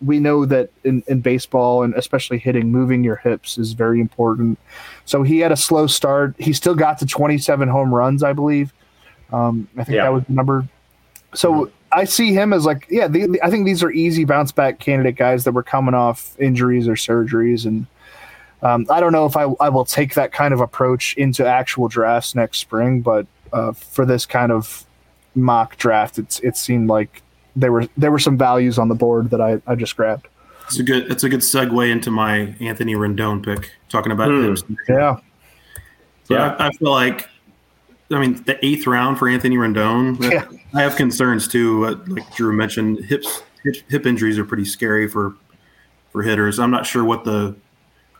[0.00, 4.58] We know that in, in baseball and especially hitting, moving your hips is very important.
[5.04, 6.34] So he had a slow start.
[6.38, 8.72] He still got to 27 home runs, I believe.
[9.32, 10.04] Um, I think yeah.
[10.04, 10.66] that was the number.
[11.34, 11.74] So mm-hmm.
[11.92, 15.16] I see him as like, yeah, the, I think these are easy bounce back candidate
[15.16, 17.64] guys that were coming off injuries or surgeries.
[17.64, 17.86] And
[18.62, 21.88] um, I don't know if I, I will take that kind of approach into actual
[21.88, 24.86] drafts next spring, but uh, for this kind of
[25.34, 27.22] mock draft, it's it seemed like
[27.56, 30.28] there were there were some values on the board that I, I just grabbed.
[30.66, 33.70] It's a good it's a good segue into my Anthony Rendon pick.
[33.88, 34.76] Talking about mm.
[34.88, 35.18] yeah,
[36.28, 36.56] yeah.
[36.58, 37.28] I, I, feel like
[38.10, 40.18] I mean the eighth round for Anthony Rendon.
[40.32, 40.46] Yeah.
[40.74, 41.84] I have concerns too.
[41.84, 45.34] Uh, like Drew mentioned, hips hip, hip injuries are pretty scary for
[46.10, 46.58] for hitters.
[46.58, 47.54] I'm not sure what the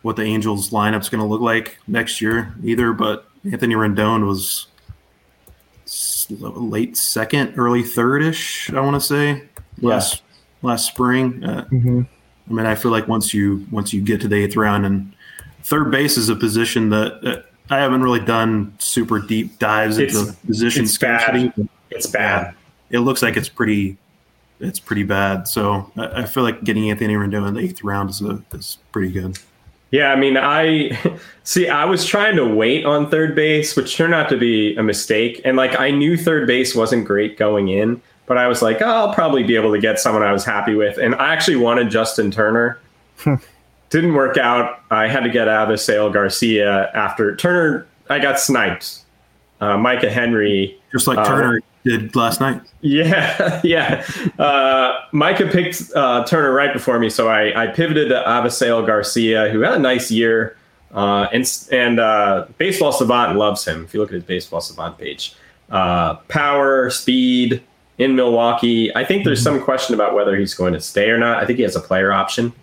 [0.03, 2.93] what the Angels lineup's going to look like next year either.
[2.93, 4.67] But Anthony Rendon was
[6.29, 8.71] late second, early third ish.
[8.71, 9.43] I want to say
[9.81, 10.69] last yeah.
[10.69, 11.43] last spring.
[11.43, 12.01] Uh, mm-hmm.
[12.49, 15.13] I mean, I feel like once you once you get to the eighth round, and
[15.63, 20.15] third base is a position that, that I haven't really done super deep dives it's,
[20.15, 21.49] into position it's scarcity.
[21.49, 21.69] Bad.
[21.89, 22.55] It's bad.
[22.89, 23.97] It looks like it's pretty
[24.59, 25.47] it's pretty bad.
[25.47, 28.77] So I, I feel like getting Anthony Rendon in the eighth round is a, is
[28.91, 29.37] pretty good.
[29.93, 30.97] Yeah, I mean, I
[31.43, 31.69] see.
[31.69, 35.39] I was trying to wait on third base, which turned out to be a mistake.
[35.45, 38.87] And like, I knew third base wasn't great going in, but I was like, oh,
[38.87, 40.97] I'll probably be able to get someone I was happy with.
[40.97, 42.79] And I actually wanted Justin Turner
[43.91, 44.79] didn't work out.
[44.89, 47.85] I had to get out of Sale Garcia after Turner.
[48.09, 49.01] I got sniped.
[49.61, 52.61] Uh, Micah Henry, just like uh, Turner did last night.
[52.81, 54.05] Yeah, yeah.
[54.39, 59.49] Uh, Micah picked uh, Turner right before me, so I, I pivoted to Avisail Garcia,
[59.49, 60.57] who had a nice year.
[60.93, 63.83] Uh, and and uh, Baseball Savant loves him.
[63.83, 65.35] If you look at his Baseball Savant page,
[65.71, 67.61] uh, power, speed
[67.97, 68.95] in Milwaukee.
[68.95, 71.37] I think there's some question about whether he's going to stay or not.
[71.37, 72.53] I think he has a player option.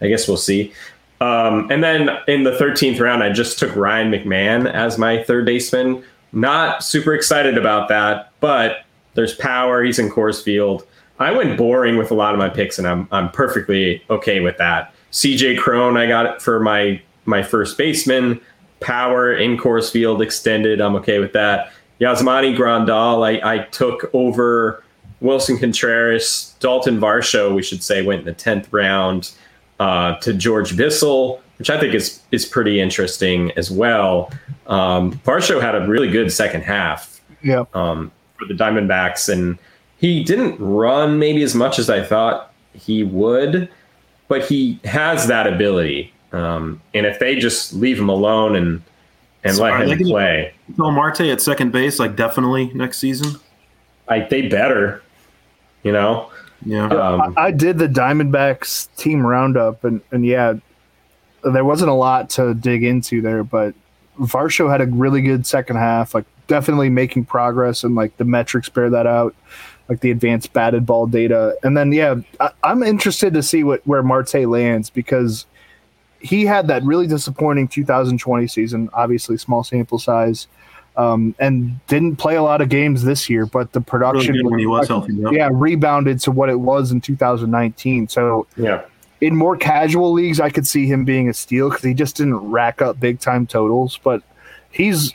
[0.00, 0.72] I guess we'll see.
[1.20, 5.44] Um, and then in the 13th round, I just took Ryan McMahon as my third
[5.44, 6.02] baseman.
[6.32, 9.82] Not super excited about that, but there's power.
[9.82, 10.86] He's in Coors Field.
[11.18, 14.56] I went boring with a lot of my picks, and I'm I'm perfectly okay with
[14.58, 14.94] that.
[15.12, 18.40] CJ Cron, I got it for my my first baseman.
[18.80, 20.80] Power in Coors Field extended.
[20.80, 21.72] I'm okay with that.
[22.00, 24.82] Yasmani Grandal, I, I took over
[25.20, 26.54] Willson Contreras.
[26.58, 29.32] Dalton Varsho, we should say, went in the 10th round
[29.78, 34.32] uh, to George Bissell, which I think is is pretty interesting as well.
[34.66, 37.20] Um, Varsho had a really good second half.
[37.42, 37.64] Yeah.
[37.74, 39.58] Um, for the Diamondbacks, and
[39.98, 43.68] he didn't run maybe as much as I thought he would,
[44.28, 46.12] but he has that ability.
[46.32, 48.82] Um, and if they just leave him alone and
[49.42, 53.36] and So let him gonna- play, Phil Marte at second base, like definitely next season.
[54.08, 55.02] I they better,
[55.82, 56.30] you know.
[56.64, 56.88] Yeah.
[56.88, 60.54] Um, I did the Diamondbacks team roundup, and and yeah,
[61.42, 63.74] there wasn't a lot to dig into there, but
[64.18, 68.68] Varsho had a really good second half, like definitely making progress, and like the metrics
[68.68, 69.34] bear that out,
[69.88, 73.86] like the advanced batted ball data, and then yeah, I, I'm interested to see what
[73.86, 75.46] where Marte lands because
[76.20, 80.48] he had that really disappointing 2020 season, obviously small sample size.
[80.96, 84.58] Um, and didn't play a lot of games this year, but the production good when
[84.58, 85.14] he was healthy.
[85.14, 85.32] Yep.
[85.32, 88.08] yeah, rebounded to what it was in 2019.
[88.08, 88.82] So yeah,
[89.20, 92.36] in more casual leagues, I could see him being a steal because he just didn't
[92.36, 93.98] rack up big time totals.
[94.02, 94.22] But
[94.70, 95.14] he's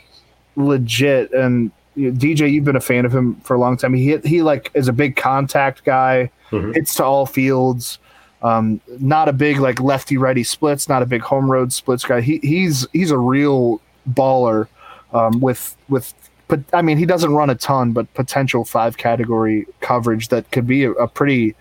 [0.56, 3.94] legit, and you know, DJ, you've been a fan of him for a long time.
[3.94, 6.74] He he like is a big contact guy, Mhm.
[6.74, 7.98] hits to all fields.
[8.42, 12.20] Um, not a big like lefty righty splits, not a big home road splits guy.
[12.20, 13.80] He he's he's a real
[14.12, 14.68] baller
[15.12, 16.12] um, with with.
[16.48, 20.66] But I mean, he doesn't run a ton, but potential five category coverage that could
[20.66, 21.56] be a, a pretty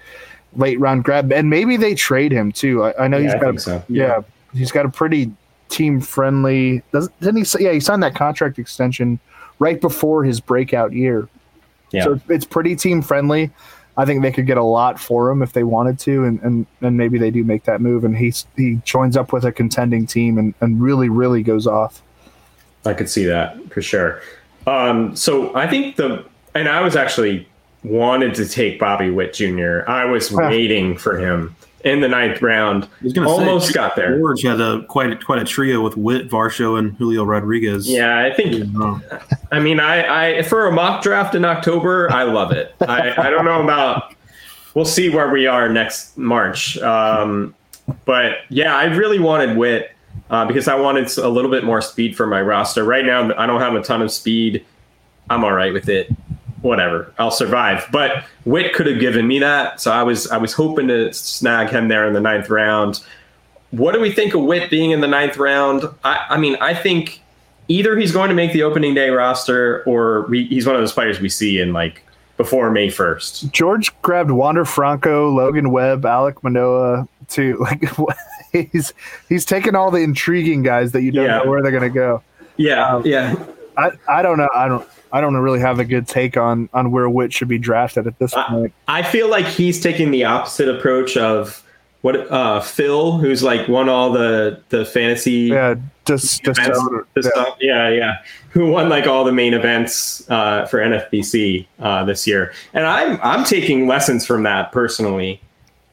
[0.58, 2.84] late round grab, and maybe they trade him too.
[2.84, 3.84] I, I know yeah, he's got a, so.
[3.90, 4.22] yeah,
[4.54, 5.32] he's got a pretty
[5.70, 6.82] team friendly.
[6.92, 7.44] Doesn't didn't he?
[7.44, 9.20] say- Yeah, he signed that contract extension
[9.60, 11.28] right before his breakout year.
[11.92, 12.04] Yeah.
[12.04, 13.52] So it's pretty team friendly.
[13.98, 16.66] I think they could get a lot for him if they wanted to, and and,
[16.82, 20.06] and maybe they do make that move, and he he joins up with a contending
[20.06, 22.02] team and, and really really goes off.
[22.86, 24.22] I could see that for sure.
[24.68, 27.48] Um, so I think the and I was actually
[27.84, 29.82] wanted to take Bobby Witt Jr.
[29.88, 32.90] I was waiting for him in the ninth round.
[33.16, 34.18] Almost say, got there.
[34.18, 37.88] George had a quite a, quite a trio with Witt, Varsho, and Julio Rodriguez.
[37.88, 38.68] Yeah, I think
[39.52, 42.76] I mean, I, I for a mock draft in October, I love it.
[42.82, 44.14] I, I don't know about.
[44.74, 46.78] We'll see where we are next March.
[46.80, 47.56] Um,
[48.04, 49.92] but yeah, I really wanted Witt
[50.30, 52.84] uh, because I wanted a little bit more speed for my roster.
[52.84, 54.66] Right now, I don't have a ton of speed.
[55.30, 56.12] I'm all right with it.
[56.66, 57.86] Whatever, I'll survive.
[57.92, 61.70] But Witt could have given me that, so I was I was hoping to snag
[61.70, 63.02] him there in the ninth round.
[63.70, 65.84] What do we think of Witt being in the ninth round?
[66.04, 67.22] I, I mean, I think
[67.68, 70.92] either he's going to make the opening day roster or we, he's one of those
[70.94, 72.02] players we see in like
[72.38, 73.52] before May 1st.
[73.52, 77.64] George grabbed Wander Franco, Logan Webb, Alek Manoah too.
[78.00, 78.92] Like he's
[79.30, 81.40] he's taking all the intriguing guys that you don't Yeah.
[81.40, 82.24] know where they're gonna go.
[82.58, 83.36] Yeah, Um, yeah.
[83.78, 84.50] I, I don't know.
[84.56, 87.58] I don't I don't really have a good take on on where Witt should be
[87.58, 88.74] drafted at this point.
[88.90, 91.64] I feel like he's taking the opposite approach of
[92.02, 97.46] what uh, Phil, who's like won all the the fantasy Yeah, just just yeah.
[97.62, 98.18] Yeah, yeah.
[98.50, 102.52] Who won like all the main events uh, for NFBC uh, this year?
[102.74, 105.40] And I'm I'm taking lessons from that personally.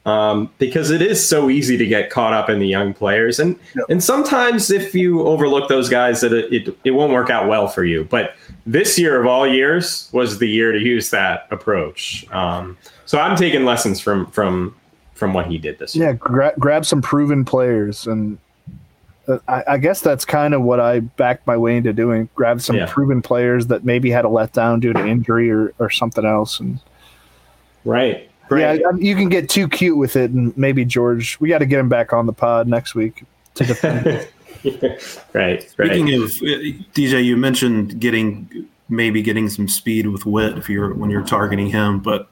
[0.05, 3.55] Um, because it is so easy to get caught up in the young players, and
[3.73, 3.85] Yep.
[3.89, 7.67] and sometimes if you overlook those guys, that it, it it won't work out well
[7.69, 8.03] for you.
[8.03, 8.35] But
[8.65, 12.25] this year of all years was the year to use that approach.
[12.33, 14.75] Um, so I'm taking lessons from from
[15.13, 16.07] from what he did this year.
[16.07, 18.37] yeah, gra- grab some proven players, and
[19.29, 22.27] uh, I, I guess that's kind of what I backed my way into doing.
[22.35, 22.87] Grab some Yeah.
[22.89, 26.81] proven players that maybe had a letdown due to injury or, or something else, and
[27.85, 28.29] Right.
[28.49, 28.79] Right.
[28.81, 31.65] yeah, um, you can get too cute with it, and maybe George, we got to
[31.65, 33.23] get him back on the pod next week
[33.55, 34.05] to defend.
[35.33, 35.61] right.
[35.69, 36.13] Speaking Right.
[36.15, 41.09] of uh, DJ, you mentioned getting maybe getting some speed with Witt if you're when
[41.09, 42.29] you're targeting him, but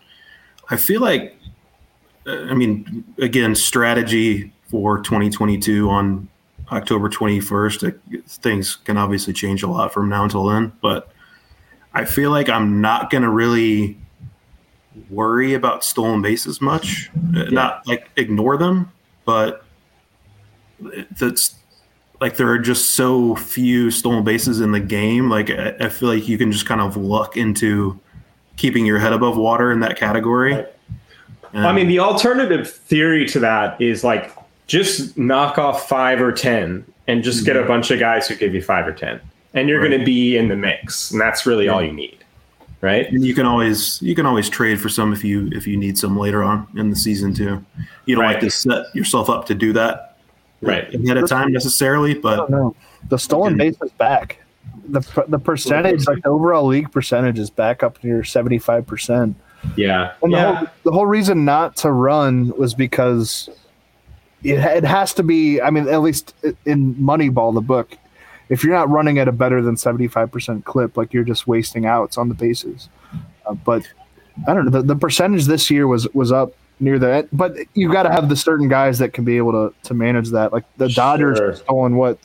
[0.69, 1.35] I feel like,
[2.27, 6.27] uh, I mean, again, strategy for 2022 on
[6.71, 7.99] October 21st.
[8.27, 11.09] things can obviously change a lot from now until then, but
[11.93, 13.97] I feel like I'm not going to really
[15.09, 17.09] worry about stolen bases much.
[17.33, 17.43] Yeah.
[17.45, 18.91] Not like ignore them,
[19.25, 19.63] but
[21.19, 21.55] that's
[22.19, 25.29] like there are just so few stolen bases in the game.
[25.29, 27.99] Like I, I feel like you can just kind of luck into
[28.57, 30.53] keeping your head above water in that category.
[30.53, 30.67] Right.
[31.53, 34.31] I mean, the alternative theory to that is like
[34.67, 37.45] just knock off five or 10 and just mm-hmm.
[37.45, 37.67] get a mm-hmm.
[37.67, 39.19] bunch of guys who give you five or 10
[39.53, 39.89] and you're right.
[39.89, 41.11] going to be in the mix.
[41.11, 41.71] And that's really yeah.
[41.71, 42.20] all you need.
[42.81, 43.07] Right.
[43.11, 45.97] And you can always, you can always trade for some if you, if you need
[45.97, 47.63] some later on in the season too.
[48.05, 48.33] You don't right.
[48.33, 50.17] like to set yourself up to do that
[50.61, 52.49] right ahead of time necessarily, but
[53.09, 54.39] the stolen base is back.
[54.87, 59.35] The, the percentage, like the overall league percentage, is back up near seventy five percent.
[59.75, 60.55] Yeah, and the, yeah.
[60.55, 63.49] Whole, the whole reason not to run was because
[64.43, 65.61] it, it has to be.
[65.61, 67.97] I mean, at least in Moneyball, the book,
[68.51, 72.17] if you're not running at a better than 75% clip, like you're just wasting outs
[72.17, 72.89] on the bases.
[73.45, 73.87] Uh, but
[74.45, 74.71] I don't know.
[74.71, 78.27] The, the percentage this year was was up near that, but you got to have
[78.27, 80.51] the certain guys that can be able to to manage that.
[80.51, 81.55] Like the Dodgers sure.
[81.55, 82.19] stolen what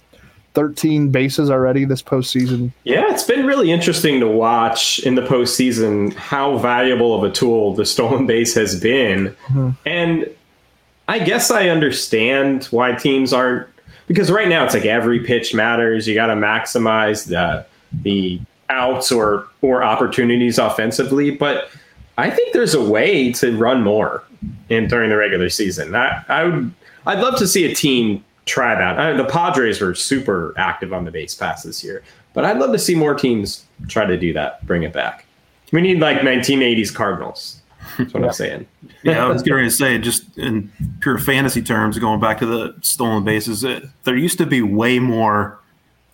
[0.55, 2.73] 13 bases already this postseason.
[2.85, 7.75] Yeah, it's been really interesting to watch in the postseason how valuable of a tool
[7.75, 9.29] the stolen base has been.
[9.47, 9.71] Mm-hmm.
[9.85, 10.29] And
[11.07, 13.69] I guess I understand why teams aren't
[14.07, 16.07] because right now it's like every pitch matters.
[16.07, 17.67] You got to maximize the
[18.03, 21.71] the outs or or opportunities offensively, but
[22.19, 24.25] I think there's a way to run more
[24.69, 25.95] in during the regular season.
[25.95, 26.73] I, I would
[27.07, 28.99] I'd love to see a team try that.
[28.99, 32.73] I, the Padres were super active on the base pass this year, but I'd love
[32.73, 35.27] to see more teams try to do that, bring it back.
[35.73, 37.61] We need like 1980s Cardinals.
[37.99, 38.27] That's what yeah.
[38.27, 38.67] I'm saying.
[39.03, 40.71] yeah, I was going to say, just in
[41.01, 44.99] pure fantasy terms, going back to the stolen bases, it, there used to be way
[44.99, 45.59] more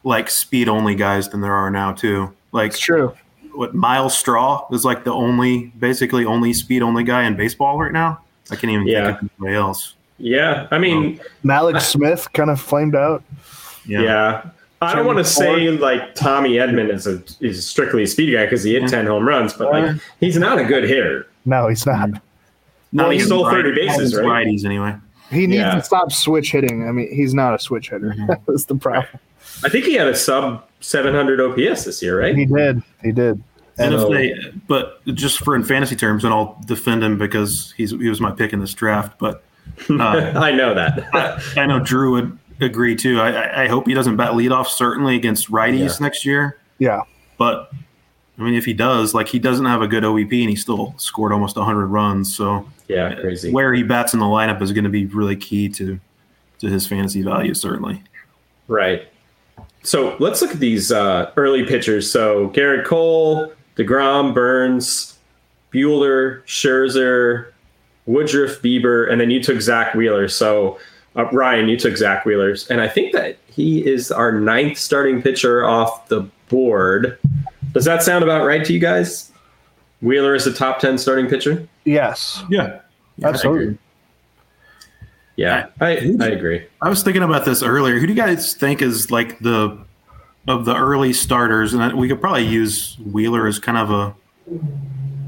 [0.05, 2.33] like speed only guys than there are now, too.
[2.53, 3.15] Like, it's true.
[3.55, 7.93] What Myles Straw is like the only, basically, only speed only guy in baseball right
[7.93, 8.21] now.
[8.51, 9.07] I can't even yeah.
[9.07, 9.95] think of anybody else.
[10.19, 13.23] Yeah, I mean, um, Mallex Smith kind of flamed out.
[13.87, 14.03] Yeah.
[14.03, 14.51] yeah.
[14.83, 18.45] I don't want to say like Tommy Edman is a is strictly a speed guy
[18.45, 21.29] because he hit ten home runs, but like he's not a good hitter.
[21.45, 22.11] No, he's not.
[22.93, 24.47] No, he stole thirty bases, right?
[24.47, 24.97] Righties anyway.
[25.31, 25.77] He needs yeah.
[25.77, 26.87] to stop switch hitting.
[26.87, 28.11] I mean, he's not a switch hitter.
[28.11, 28.33] Mm-hmm.
[28.47, 29.19] That's the problem.
[29.65, 32.37] I think he had a sub 700 OPS this year, right?
[32.37, 32.83] He did.
[33.03, 33.43] He did.
[33.79, 34.35] And if they,
[34.69, 38.31] but just for in fantasy terms, and I'll defend him because he's he was my
[38.31, 39.19] pick in this draft.
[39.19, 39.43] But
[39.89, 39.95] uh,
[40.37, 41.09] I know that.
[41.15, 43.19] I, I, know Drew would agree too.
[43.21, 45.97] I, I hope he doesn't bat leadoff certainly against righties yeah.
[46.01, 46.59] next year.
[46.79, 47.01] Yeah,
[47.39, 47.73] but
[48.43, 50.95] I mean, if he does, like he doesn't have a good OBP and he still
[50.99, 52.35] scored almost 100 runs.
[52.35, 53.53] So yeah, crazy.
[53.53, 56.01] Where he bats in the lineup is going to be really key to
[56.59, 58.03] to his fantasy value, certainly.
[58.67, 59.09] Right.
[59.85, 62.11] So let's look at these uh, early pitchers.
[62.11, 65.19] So Gerrit Cole, Degrom, Burnes,
[65.73, 67.53] Buehler, Scherzer,
[68.07, 70.27] Woodruff, Bieber, and then you took Zack Wheeler.
[70.27, 70.81] So
[71.15, 75.23] uh, Ryan, you took Zack Wheeler's, and I think that he is our ninth starting
[75.23, 77.19] pitcher off the board.
[77.73, 79.31] Does that sound about right to you guys?
[80.01, 81.67] Wheeler is a top ten starting pitcher.
[81.85, 82.43] Yes.
[82.51, 82.81] Yeah.
[83.17, 83.79] yeah Absolutely.
[85.37, 86.67] Yeah, I, I agree.
[86.83, 87.99] I was thinking about this earlier.
[87.99, 89.79] Who do you guys think is like the
[90.47, 91.73] of the early starters?
[91.73, 94.15] And we could probably use Wheeler as kind of a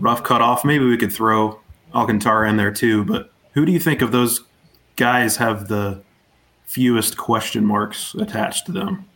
[0.01, 0.65] rough cutoff.
[0.65, 1.59] Maybe we could throw
[1.95, 3.05] Alcantara in there too.
[3.05, 4.43] But who do you think of those
[4.97, 6.03] guys have the
[6.67, 9.09] fewest question marks attached to them,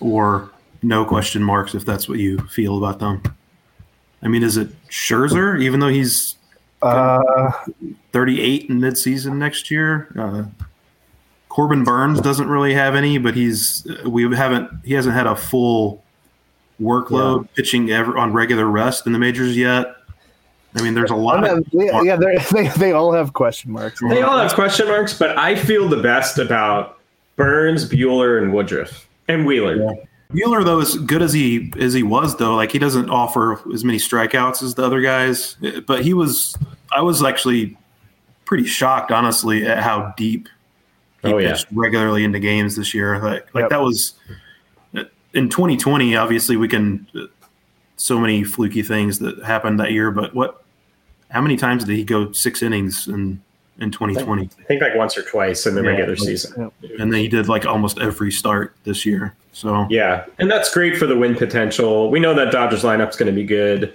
[0.00, 0.50] or
[0.82, 3.22] no question marks if that's what you feel about them?
[4.22, 6.36] I mean, is it Scherzer, even though he's
[6.82, 7.52] uh,
[8.12, 10.08] 38 in midseason next year?
[10.18, 10.44] Uh,
[11.48, 16.04] Corbin Burnes doesn't really have any, but he's we haven't he hasn't had a full
[16.80, 17.48] workload yeah.
[17.54, 19.96] pitching ever on regular rest in the majors yet.
[20.76, 21.48] I mean, there's a lot.
[21.48, 24.00] Of yeah, yeah they they all have question marks.
[24.00, 26.98] They all have question marks, but I feel the best about
[27.36, 29.76] Burnes, Buehler, and Woodruff and Wheeler.
[29.76, 29.92] Yeah.
[30.30, 33.82] Wheeler, though, as good as he as he was, though, like he doesn't offer as
[33.82, 35.56] many strikeouts as the other guys.
[35.86, 36.54] But he was,
[36.94, 37.78] I was actually
[38.44, 40.48] pretty shocked, honestly, at how deep
[41.22, 43.18] he oh, pitched regularly into games this year.
[43.18, 43.70] Like, like yep.
[43.70, 44.14] that was
[45.32, 46.14] in 2020.
[46.16, 47.06] Obviously, we can
[47.96, 50.10] so many fluky things that happened that year.
[50.10, 50.62] But what?
[51.30, 53.42] How many times did he go six innings in
[53.78, 54.42] in 2020?
[54.42, 57.20] I think, I think like once or twice in the yeah, regular season, and then
[57.20, 59.34] he did like almost every start this year.
[59.52, 62.10] So yeah, and that's great for the win potential.
[62.10, 63.94] We know that Dodgers lineup's going to be good.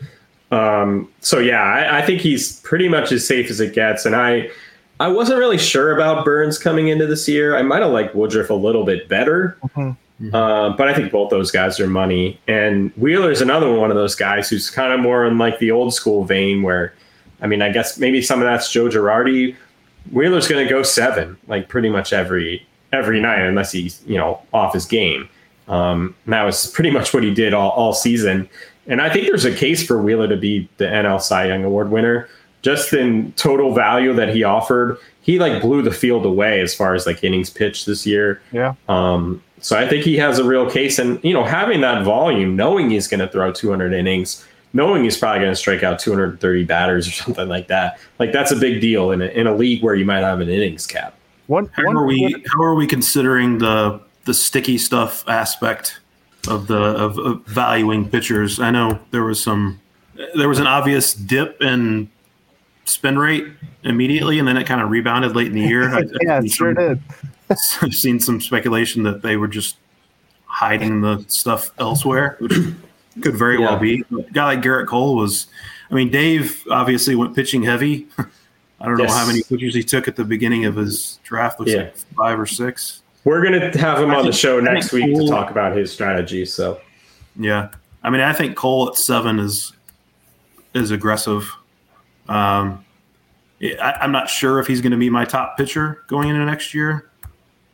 [0.51, 4.15] Um, so yeah, I, I think he's pretty much as safe as it gets, and
[4.15, 4.49] I.
[4.99, 7.57] I wasn't really sure about Burnes coming into this year.
[7.57, 9.57] I might have liked Woodruff a little bit better.
[9.75, 10.33] Mm-hmm.
[10.33, 12.39] Uh, but I think both those guys are money.
[12.47, 15.93] And Wheeler's another one of those guys who's kind of more in like the old
[15.93, 16.93] school vein where,
[17.41, 19.55] I mean, I guess maybe some of that's Joe Girardi.
[20.11, 24.41] Wheeler's going to go seven like pretty much every every night unless he's you know
[24.53, 25.29] off his game.
[25.67, 28.49] Um, that was pretty much what he did all, all season.
[28.85, 31.89] And I think there's a case for Wheeler to be the NL Cy Young Award
[31.89, 32.27] winner
[32.63, 34.97] just in total value that he offered.
[35.21, 38.41] He like blew the field away as far as like innings pitched this year.
[38.51, 38.73] Yeah.
[38.89, 42.57] Um, so I think he has a real case, and you know, having that volume,
[42.57, 46.63] knowing he's going to throw 200 innings, knowing he's probably going to strike out 230
[46.65, 49.83] batters or something like that, like that's a big deal in a, in a league
[49.83, 51.15] where you might have an innings cap.
[51.47, 52.43] One, how one, are we?
[52.53, 55.99] How are we considering the the sticky stuff aspect
[56.47, 58.59] of the of, of valuing pitchers?
[58.59, 59.81] I know there was some,
[60.35, 62.09] there was an obvious dip in
[62.85, 63.45] spin rate
[63.83, 65.89] immediately, and then it kind of rebounded late in the year.
[66.21, 67.01] yeah, it sure did.
[67.49, 67.59] I've
[67.93, 69.77] seen some speculation that they were just
[70.45, 72.53] hiding the stuff elsewhere, which
[73.21, 73.71] could very yeah.
[73.71, 74.03] well be.
[74.11, 75.47] a guy like Gerrit Cole was,
[75.91, 78.07] I mean, Dave obviously went pitching heavy.
[78.17, 79.09] I don't yes.
[79.09, 81.59] know how many pitchers he took at the beginning of his draft.
[81.59, 81.83] Looks yeah.
[81.83, 83.01] like five or six.
[83.23, 85.93] We're gonna have him I on the show next week Cole, to talk about his
[85.93, 86.43] strategy.
[86.43, 86.81] So,
[87.39, 87.69] yeah,
[88.03, 89.71] I mean, I think Cole at seven is
[90.73, 91.49] is aggressive.
[92.27, 92.83] Um,
[93.61, 96.73] I, am not sure if he's going to be my top pitcher going into next
[96.73, 97.09] year.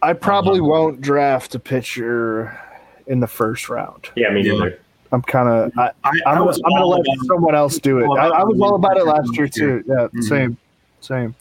[0.01, 2.59] I probably um, won't draft a pitcher
[3.07, 4.09] in the first round.
[4.15, 4.79] Yeah, me neither.
[5.11, 5.77] I'm kind of.
[5.77, 8.17] I, I, I, am going to let someone else do it.
[8.17, 9.83] I, I, was all about it last year too.
[9.87, 10.21] Yeah, mm-hmm.
[10.21, 10.57] same,
[11.01, 11.35] same.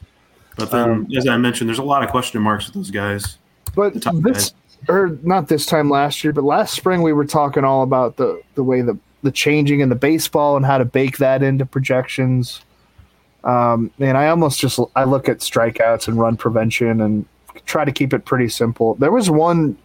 [0.56, 3.38] But then, um, as I mentioned, there's a lot of question marks with those guys.
[3.74, 4.54] But this, guys.
[4.88, 8.42] or not this time last year, but last spring we were talking all about the
[8.54, 12.62] the way the the changing in the baseball and how to bake that into projections.
[13.44, 17.26] Um, and I almost just I look at strikeouts and run prevention and
[17.66, 18.94] try to keep it pretty simple.
[18.94, 19.76] There was one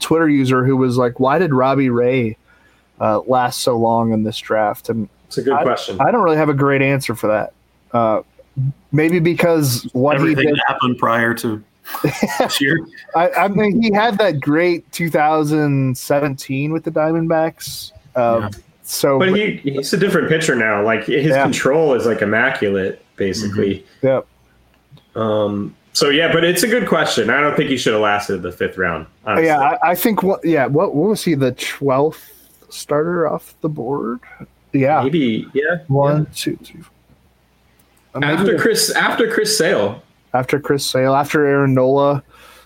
[0.00, 2.36] Twitter user who was like, "Why did Robbie Ray
[3.00, 6.00] uh, last so long in this draft?" And it's a good I, question.
[6.00, 7.52] I don't really have a great answer for that.
[7.92, 8.22] Uh,
[8.92, 11.62] maybe because what Everything he did happened prior to
[12.38, 12.86] this year.
[13.14, 17.92] I, I, mean, he had that great 2017 with the Diamondbacks.
[18.14, 18.60] Uh, yeah.
[18.82, 20.82] So, but he he's a different pitcher now.
[20.82, 21.42] Like his yeah.
[21.42, 23.84] control is like immaculate, basically.
[24.00, 24.06] Mm-hmm.
[24.06, 24.26] Yep.
[25.16, 25.76] Um.
[25.92, 27.28] So yeah, but it's a good question.
[27.28, 29.06] I don't think he should have lasted the fifth round.
[29.24, 29.46] Honestly.
[29.46, 30.44] Yeah, I, I, think what.
[30.44, 31.34] Yeah, what, what was he?
[31.34, 32.30] The twelfth
[32.68, 34.20] starter off the board.
[34.72, 35.46] Yeah, maybe.
[35.54, 36.34] Yeah, one, yeah.
[36.34, 36.82] two, three.
[38.14, 40.02] After Chris, after Chris Sale,
[40.32, 42.22] after Chris Sale, after Aaron Nola,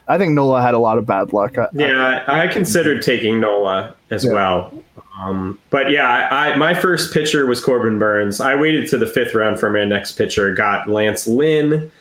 [0.09, 1.59] I think Nola had a lot of bad luck.
[1.59, 4.33] I, yeah, I, I considered taking Nola as yeah.
[4.33, 4.85] well.
[5.19, 8.41] Um, but yeah, I, my first pitcher was Corbin Burnes.
[8.41, 10.55] I waited to the fifth round for my next pitcher.
[10.55, 11.93] Got Lance Lynn.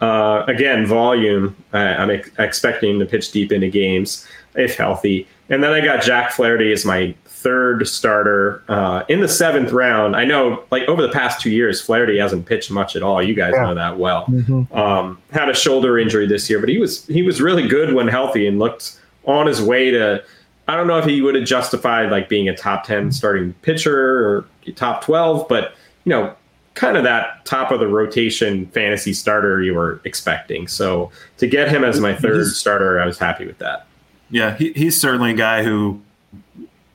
[0.00, 1.56] Uh, again, volume.
[1.72, 5.26] I'm ex- expecting to pitch deep into games if healthy.
[5.48, 10.16] And then I got Jack Flaherty as my third starter uh, in the seventh round.
[10.16, 13.22] I know, like over the past two years, Flaherty hasn't pitched much at all.
[13.22, 13.62] You guys yeah.
[13.62, 14.26] know that well.
[14.26, 14.76] Mm-hmm.
[14.76, 18.08] Um, had a shoulder injury this year, but he was he was really good when
[18.08, 20.24] healthy and looked on his way to
[20.68, 24.28] I don't know if he would have justified like being a top 10 starting pitcher
[24.28, 25.74] or top 12, but
[26.04, 26.34] you know,
[26.74, 30.66] kind of that top of the rotation fantasy starter you were expecting.
[30.66, 33.86] So to get him as my third starter, I was happy with that.
[34.30, 36.00] Yeah, he, he's certainly a guy who,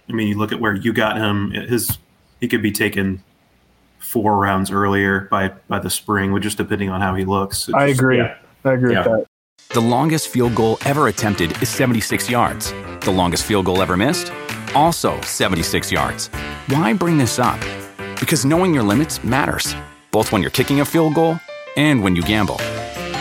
[0.10, 1.98] I mean, you look at where you got him, his
[2.40, 3.24] he could be taken
[4.00, 7.70] four rounds earlier by by the spring, just depending on how he looks.
[7.74, 8.18] I agree.
[8.18, 8.36] Yeah.
[8.64, 9.08] I agree yeah.
[9.08, 9.28] with that.
[9.74, 12.74] The longest field goal ever attempted is 76 yards.
[13.02, 14.32] The longest field goal ever missed?
[14.76, 16.28] Also 76 yards.
[16.68, 17.60] Why bring this up?
[18.20, 19.74] Because knowing your limits matters,
[20.12, 21.40] both when you're kicking a field goal
[21.78, 22.60] and when you gamble.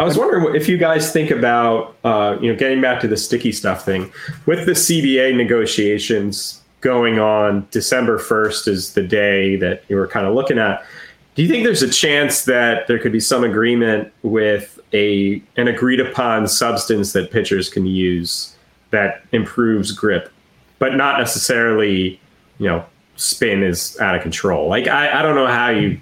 [0.00, 3.18] I was wondering if you guys think about, uh, you know, getting back to the
[3.18, 4.10] sticky stuff thing
[4.46, 7.68] with the CBA negotiations going on.
[7.70, 10.82] December first is the day that you were kind of looking at.
[11.34, 15.68] Do you think there's a chance that there could be some agreement with a an
[15.68, 18.56] agreed upon substance that pitchers can use
[18.92, 20.32] that improves grip,
[20.78, 22.18] but not necessarily,
[22.56, 22.86] you know,
[23.16, 24.66] spin is out of control?
[24.66, 26.00] Like I, I don't know how you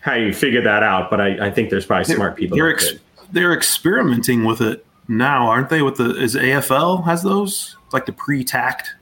[0.00, 2.60] how you figure that out, but I, I think there's probably smart people.
[2.60, 3.00] Ex- could.
[3.32, 5.82] They're experimenting with it now, aren't they?
[5.82, 7.76] With the is AFL has those?
[7.84, 8.94] It's like the pre-tacked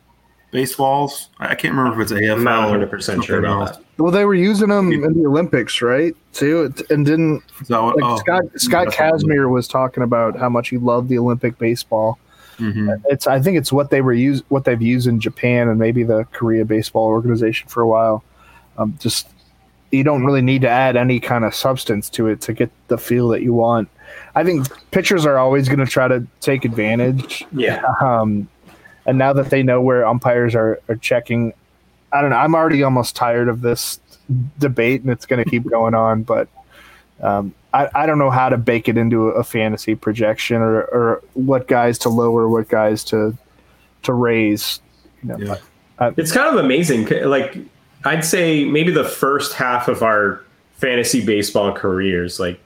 [0.51, 1.29] baseballs.
[1.39, 2.33] I I can't remember if it's AFL.
[2.37, 3.77] I'm not or 100 percent sure about else.
[3.77, 3.85] that.
[3.99, 6.15] Well, they were using them in the Olympics, right?
[6.33, 10.49] Too, and didn't Is that what- like oh, Scott Scott Kazmir was talking about how
[10.49, 12.19] much he loved the Olympic baseball.
[12.59, 13.03] Mhm.
[13.07, 16.03] It's I think it's what they were use what they've used in Japan and maybe
[16.05, 18.23] the Korea Baseball Organization for a while.
[18.79, 19.29] Um, just
[19.93, 22.99] you don't really need to add any kind of substance to it to get the
[22.99, 23.89] feel that you want.
[24.35, 27.83] I think pitchers are always going to try to take advantage Yeah.
[28.01, 28.49] um,
[29.07, 31.53] and now that they know where umpires are, are checking,
[32.13, 32.37] I don't know.
[32.37, 34.01] I'm already almost tired of this
[34.59, 36.23] debate, and it's going to keep going on.
[36.25, 36.49] But
[37.23, 41.23] um, I, I don't know how to bake it into a fantasy projection or, or
[41.35, 43.37] what guys to lower, what guys to
[44.03, 44.81] to raise.
[45.23, 45.37] You know,
[46.01, 46.11] Yeah.
[46.17, 47.07] It's kind of amazing.
[47.29, 47.57] Like
[48.05, 50.43] I'd say maybe the first half of our
[50.75, 52.61] fantasy baseball careers, like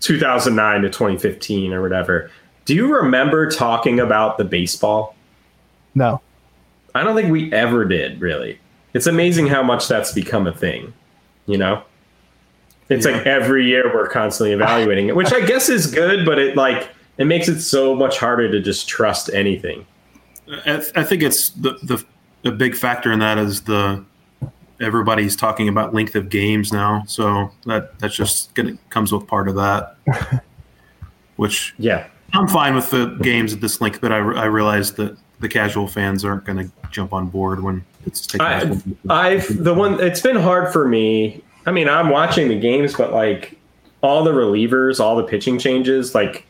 [0.00, 2.30] 2009 to 2015 or whatever.
[2.64, 5.14] Do you remember talking about the baseball?
[5.94, 6.20] no,
[6.94, 8.58] I don't think we ever did, really.
[8.94, 10.92] It's amazing how much that's become a thing,
[11.46, 11.82] you know?
[12.88, 16.56] It's like every year we're constantly evaluating it, which I guess is good, but it
[16.56, 16.88] like
[17.18, 19.86] it makes it so much harder to just trust anything.
[20.66, 22.04] I, I think it's the, the
[22.42, 24.04] the big factor in that is the
[24.80, 29.48] everybody's talking about length of games now, so that that's just gonna comes with part
[29.48, 29.96] of that.
[31.36, 32.06] Which Yeah.
[32.32, 35.88] I'm fine with the games at this length, but I, I realize that the casual
[35.88, 38.46] fans aren't going to jump on board when it's taking.
[38.46, 38.76] I,
[39.08, 40.00] I've the one.
[40.00, 41.42] It's been hard for me.
[41.66, 43.58] I mean, I'm watching the games, but like
[44.02, 46.46] all the relievers, all the pitching changes, like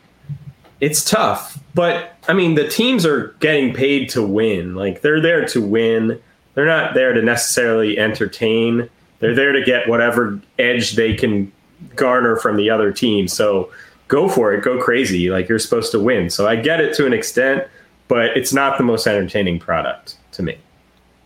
[0.80, 1.58] it's tough.
[1.74, 4.74] But I mean, the teams are getting paid to win.
[4.74, 6.20] Like they're there to win.
[6.54, 8.88] They're not there to necessarily entertain.
[9.20, 11.52] They're there to get whatever edge they can
[11.96, 13.28] garner from the other team.
[13.28, 13.70] So
[14.08, 15.30] go for it, go crazy.
[15.30, 16.30] Like you're supposed to win.
[16.30, 17.66] So I get it to an extent,
[18.08, 20.58] but it's not the most entertaining product to me.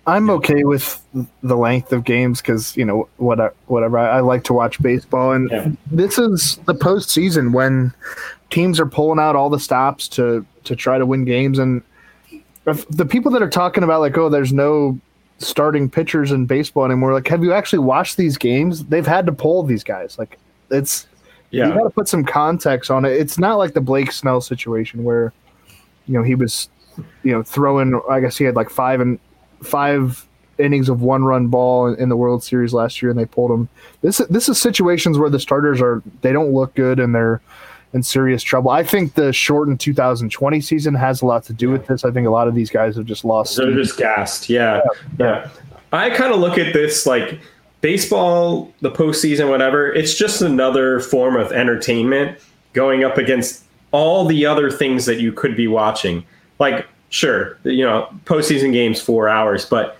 [0.06, 1.02] I'm okay with
[1.42, 5.32] the length of games because you know what whatever I, I like to watch baseball,
[5.32, 5.68] and Yeah.
[5.90, 7.90] this is the postseason when
[8.50, 11.80] teams are pulling out all the stops to to try to win games, and
[12.66, 14.98] if the people that are talking about like oh there's no
[15.44, 18.84] starting pitchers in baseball anymore, like have you actually watched these games?
[18.84, 20.38] They've had to pull these guys, like
[20.70, 21.06] it's
[21.68, 23.12] you got to put some context on it.
[23.12, 25.32] It's not like the Blake Snell situation where,
[26.06, 26.68] you know, he was,
[27.22, 28.00] you know, throwing.
[28.10, 29.18] I guess he had like five and
[29.62, 30.26] five
[30.58, 33.50] innings of one run ball in, in the World Series last year, and they pulled
[33.50, 33.68] him.
[34.02, 37.40] This this is situations where the starters are they don't look good and they're
[37.94, 38.70] in serious trouble.
[38.70, 42.04] I think the shortened 2020 season has a lot to do with this.
[42.04, 43.56] I think a lot of these guys have just lost.
[43.56, 44.50] They're just gassed.
[44.50, 44.82] Yeah.
[45.18, 45.48] Yeah.
[45.92, 47.38] I kind of look at this like
[47.80, 49.92] baseball, the postseason, whatever.
[49.92, 52.38] It's just another form of entertainment
[52.72, 56.24] going up against all the other things that you could be watching.
[56.58, 59.98] Like, sure, you know, postseason games, four hours, but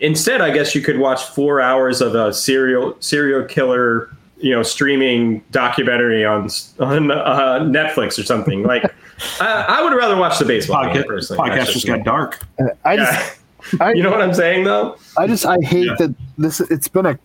[0.00, 4.62] instead, I guess you could watch four hours of a serial serial killer, you know,
[4.62, 6.48] streaming documentary on
[6.80, 8.62] on uh, Netflix or something.
[8.62, 8.84] Like,
[9.40, 11.50] I, I would rather watch the baseball game podcast, personally.
[11.50, 12.40] podcast That's just got dark.
[12.84, 12.96] I Yeah.
[12.96, 14.96] just I, You know what I'm saying, though?
[15.16, 15.94] I just I hate Yeah.
[15.98, 16.60] that this.
[16.60, 17.18] It's been a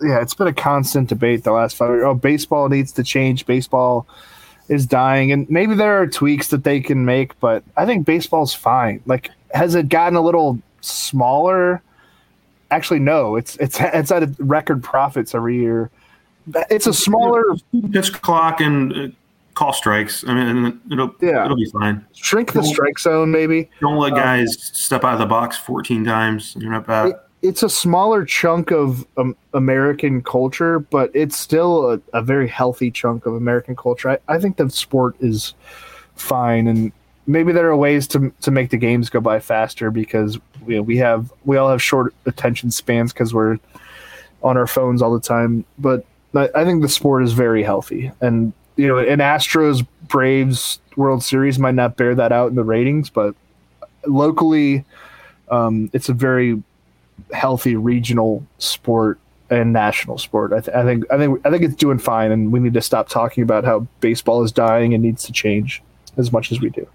[0.00, 1.90] yeah, it's been a constant debate the last five.
[1.90, 2.04] years.
[2.04, 3.44] Oh, baseball needs to change.
[3.44, 4.06] Baseball
[4.68, 8.54] is dying, and maybe there are tweaks that they can make, but I think baseball's
[8.54, 9.02] fine.
[9.06, 11.82] Like, has it gotten a little smaller?
[12.70, 13.36] Actually, no.
[13.36, 15.90] It's it's it's at record profits every year.
[16.70, 17.42] It's a smaller
[17.92, 19.08] Pitch clock and uh,
[19.54, 20.24] call strikes.
[20.26, 21.44] I mean, it'll Yeah.
[21.44, 22.04] it'll be fine.
[22.14, 23.68] shrink the strike zone, maybe.
[23.80, 26.56] Don't let guys step out of the box 14 times.
[26.58, 27.08] You're not bad.
[27.08, 32.48] It- it's a smaller chunk of um, American culture, but it's still a, a very
[32.48, 34.10] healthy chunk of American culture.
[34.10, 35.54] I, I think the sport is
[36.16, 36.90] fine, and
[37.28, 40.36] maybe there are ways to to make the games go by faster because
[40.66, 43.58] you know, we have we all have short attention spans because we're
[44.42, 45.64] on our phones all the time.
[45.78, 46.04] But
[46.38, 51.22] I, I think the sport is very healthy, and you know, an Astros Braves World
[51.22, 53.34] Series might not bear that out in the ratings, but
[54.06, 54.84] locally,
[55.50, 56.62] um, it's a very
[57.32, 59.18] healthy regional sport
[59.50, 60.52] and national sport.
[60.52, 62.82] I, th- I think I think I think it's doing fine, and we need to
[62.82, 65.82] stop talking about how baseball is dying and needs to change
[66.16, 66.86] as much as we do.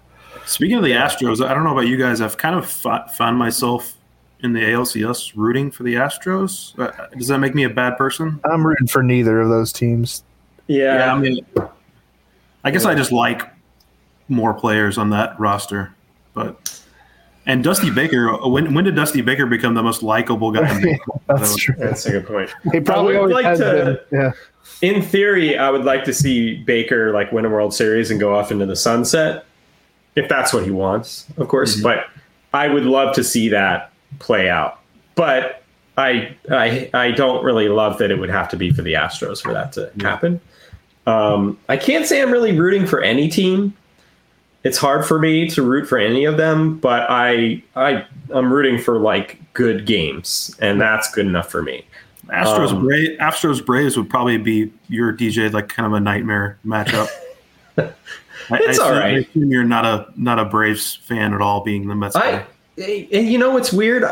[0.46, 2.20] Speaking of the Astros, I don't know about you guys.
[2.20, 3.94] I've kind of found myself
[4.40, 6.78] in the ALCS rooting for the Astros.
[6.78, 8.40] Uh, does that make me a bad person?
[8.44, 10.22] I'm rooting for neither of those teams.
[10.66, 11.46] Yeah, yeah I mean,
[12.62, 12.90] I guess yeah.
[12.90, 13.42] I just like
[14.28, 15.94] more players on that roster,
[16.32, 16.80] but
[17.46, 18.36] and Dusty Baker.
[18.48, 20.98] When when did Dusty Baker become the most likable guy?
[21.26, 21.74] That's so, true.
[21.78, 22.50] That's a good point.
[22.72, 24.18] He probably always like has to, been.
[24.20, 24.32] Yeah.
[24.80, 28.34] In theory, I would like to see Baker like win a World Series and go
[28.34, 29.44] off into the sunset,
[30.16, 31.74] if that's what he wants, of course.
[31.74, 31.82] Mm-hmm.
[31.82, 32.06] But
[32.52, 34.80] I would love to see that play out.
[35.14, 35.62] But
[35.96, 39.42] I I I don't really love that it would have to be for the Astros
[39.42, 40.40] for that to happen.
[41.06, 43.74] Um, I can't say I'm really rooting for any team
[44.64, 48.04] it's hard for me to root for any of them, but I I
[48.34, 51.86] I'm rooting for like good games, and that's good enough for me.
[52.28, 56.58] Astros um, Braves, Astros Braves would probably be your DJ like kind of a nightmare
[56.64, 57.08] matchup.
[57.76, 57.90] it's
[58.50, 59.02] I, I all right.
[59.02, 62.16] I assume you're not a not a Braves fan at all, being the Mets.
[62.16, 62.46] I,
[62.76, 64.04] and you know what's weird?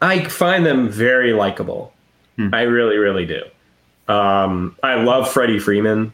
[0.00, 1.92] I find them very likable.
[2.36, 2.54] Hmm.
[2.54, 3.42] I really, really do.
[4.12, 6.12] Um, I love Freddie Freeman.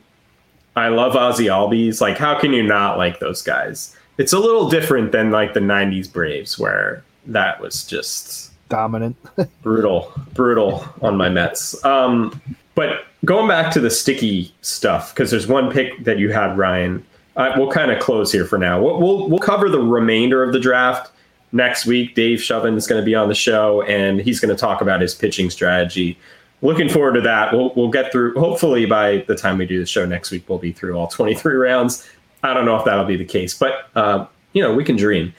[0.77, 2.01] I love Ozzie Albies.
[2.01, 3.97] Like, how can you not like those guys?
[4.19, 9.17] It's a little different than like the '90s Braves, where that was just dominant,
[9.63, 11.83] brutal, brutal on my Mets.
[11.85, 12.41] Um,
[12.75, 17.05] but going back to the sticky stuff, because there's one pick that you had, Ryan.
[17.37, 18.81] Uh, we'll kind of close here for now.
[18.81, 21.11] We'll, we'll, we'll cover the remainder of the draft
[21.55, 22.15] next week.
[22.15, 25.01] Dave Shovein is going to be on the show, and he's going to talk about
[25.01, 26.19] his pitching strategy
[26.65, 27.53] looking forward to that.
[27.53, 28.35] We'll we'll get through.
[28.35, 31.55] Hopefully, by the time we do the show next week, we'll be through all 23
[31.55, 32.09] rounds.
[32.43, 35.33] I don't know if that'll be the case, but uh, you know, we can dream.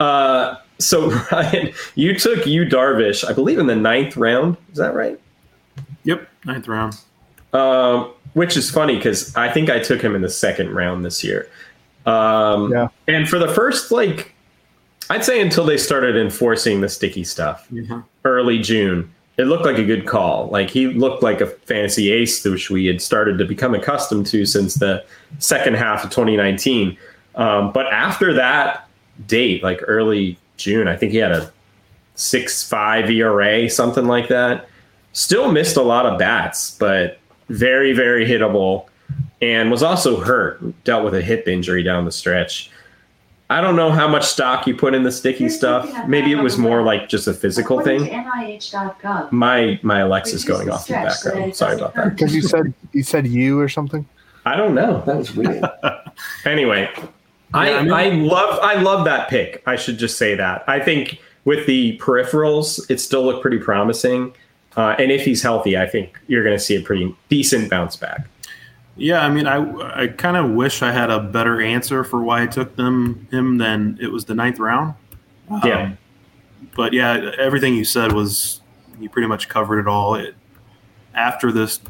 [0.00, 4.56] Uh, so Ryan, you took Yu Darvish, I believe, in the ninth round.
[4.72, 5.20] Is that right?
[6.04, 6.98] Yep, ninth round.
[7.52, 11.24] Um, which is funny because I think I took him in the second round this
[11.24, 11.50] year.
[12.06, 12.88] Um, yeah.
[13.06, 14.34] And for the first, like,
[15.10, 18.00] I'd say until they started enforcing the sticky stuff, mm-hmm.
[18.24, 20.48] early June, it looked like a good call.
[20.48, 24.44] Like he looked like a fantasy ace, which we had started to become accustomed to
[24.44, 25.04] since the
[25.38, 26.96] second half of 2019.
[27.36, 28.88] Um, but after that
[29.26, 31.52] date, like early June, I think he had a
[32.16, 34.68] six five ERA, something like that.
[35.12, 38.86] Still missed a lot of bats, but very very hittable,
[39.40, 40.60] and was also hurt.
[40.84, 42.70] Dealt with a hip injury down the stretch.
[43.50, 45.90] I don't know how much stock you put in the sticky stuff.
[46.06, 48.00] Maybe it was more like just a physical thing.
[48.00, 49.32] NIH.gov.
[49.32, 51.56] My my Alexa's going off in the background.
[51.56, 52.10] Sorry about that.
[52.10, 54.06] Because you said you said you or something.
[54.44, 55.02] I don't know.
[55.06, 55.64] That was weird.
[56.44, 56.90] anyway,
[57.54, 59.62] I I, mean, I love I love that pick.
[59.66, 60.64] I should just say that.
[60.68, 64.34] I think with the peripherals, it still looked pretty promising.
[64.76, 67.96] Uh, and if he's healthy, I think you're going to see a pretty decent bounce
[67.96, 68.28] back.
[68.98, 72.42] Yeah, I mean, I I kind of wish I had a better answer for why
[72.42, 74.94] I took them him than it was the ninth round.
[75.64, 75.98] Yeah, um,
[76.74, 78.60] but yeah, everything you said was
[79.00, 80.16] you pretty much covered it all.
[80.16, 80.34] It,
[81.14, 81.80] after this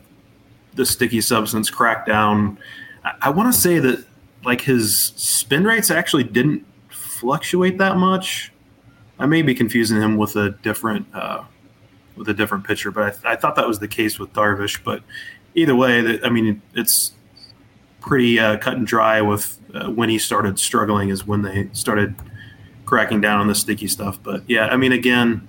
[0.74, 2.58] the sticky substance crackdown,
[3.04, 4.04] I, I want to say that
[4.44, 8.52] like his spin rates actually didn't fluctuate that much.
[9.18, 11.44] I may be confusing him with a different uh,
[12.16, 14.82] with a different pitcher, but I, th- I thought that was the case with Darvish.
[14.84, 15.02] But
[15.58, 17.12] either way, I mean, it's
[18.00, 22.14] pretty uh, cut and dry with uh, when he started struggling is when they started
[22.86, 24.18] cracking down on the sticky stuff.
[24.22, 25.46] But yeah, I mean, again,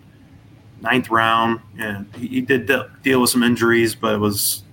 [0.81, 4.63] ninth round, yeah, he, he did de- deal with some injuries, but it was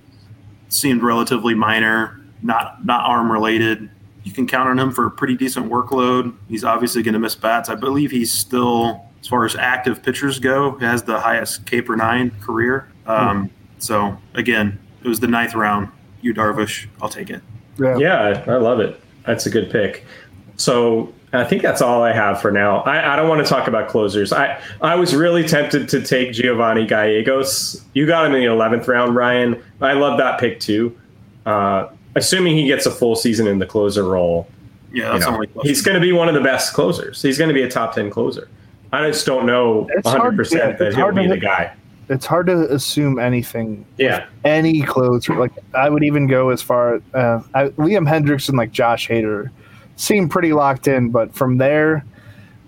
[0.68, 3.88] seemed relatively minor, not not arm related.
[4.24, 6.34] You can count on him for a pretty decent workload.
[6.48, 7.68] He's obviously going to miss bats.
[7.68, 11.94] I believe he's still, as far as active pitchers go, has the highest K per
[11.94, 12.88] nine career.
[13.06, 13.54] Um, hmm.
[13.78, 15.88] So again, it was the ninth round.
[16.20, 17.40] Yu Darvish, I'll take it.
[17.78, 17.96] Yeah.
[17.96, 19.00] yeah, I love it.
[19.24, 20.04] That's a good pick.
[20.56, 22.78] So I think that's all I have for now.
[22.80, 24.32] I, I, don't want to talk about closers.
[24.32, 27.84] I, I was really tempted to take Giovanni Gallegos.
[27.92, 29.62] You got him in the 11th round, Ryan.
[29.80, 30.98] I love that pick too.
[31.44, 34.48] Uh, assuming he gets a full season in the closer role.
[34.92, 37.20] Yeah, you know, he's going to be one of the best closers.
[37.20, 38.48] He's going to be a top 10 closer.
[38.92, 41.76] I just don't know it's 100% hard, yeah, that he'll be the guy
[42.08, 43.84] it's hard to assume anything.
[43.98, 44.26] Yeah.
[44.44, 45.28] Any clothes.
[45.28, 47.02] Like I would even go as far.
[47.14, 49.50] Uh, I, Liam Hendriks and like Josh Hader
[49.96, 52.04] seem pretty locked in, but from there,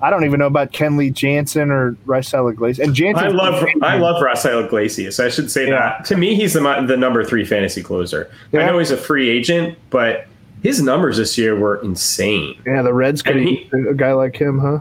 [0.00, 2.86] I don't even know about Kenley Jansen or Raisel Iglesias.
[2.86, 5.18] And Jansen, I love I love Raisel Iglesias.
[5.18, 5.78] I should say yeah.
[5.78, 6.04] that.
[6.06, 8.30] To me, he's the the number three fantasy closer.
[8.52, 8.60] Yeah.
[8.60, 10.26] I know he's a free agent, but
[10.62, 12.60] his numbers this year were insane.
[12.66, 14.80] Yeah, the Reds could he, a guy like him, huh?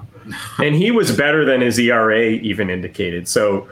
[0.64, 3.28] And he was better than his ERA even indicated.
[3.28, 3.68] So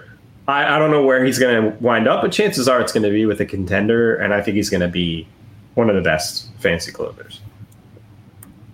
[0.47, 3.03] I, I don't know where he's going to wind up, but chances are it's going
[3.03, 5.27] to be with a contender, and I think he's going to be
[5.73, 7.41] one of the best fancy clothers.